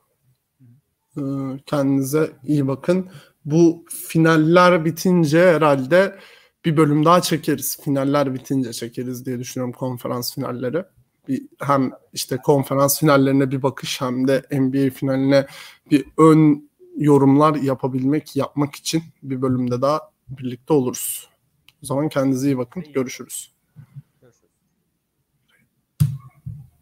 [1.17, 1.21] Ee,
[1.67, 3.11] Kendinize iyi bakın.
[3.45, 6.19] Bu finaller bitince herhalde
[6.65, 7.81] bir bölüm daha çekeriz.
[7.81, 10.85] Finaller bitince çekeriz diye düşünüyorum konferans finalleri.
[11.29, 15.47] Bir, hem işte konferans finallerine bir bakış hem de NBA finaline
[15.91, 21.29] bir ön yorumlar yapabilmek, yapmak için bir bölümde daha birlikte oluruz.
[21.83, 22.85] O zaman kendinize iyi bakın.
[22.95, 23.58] Görüşürüz.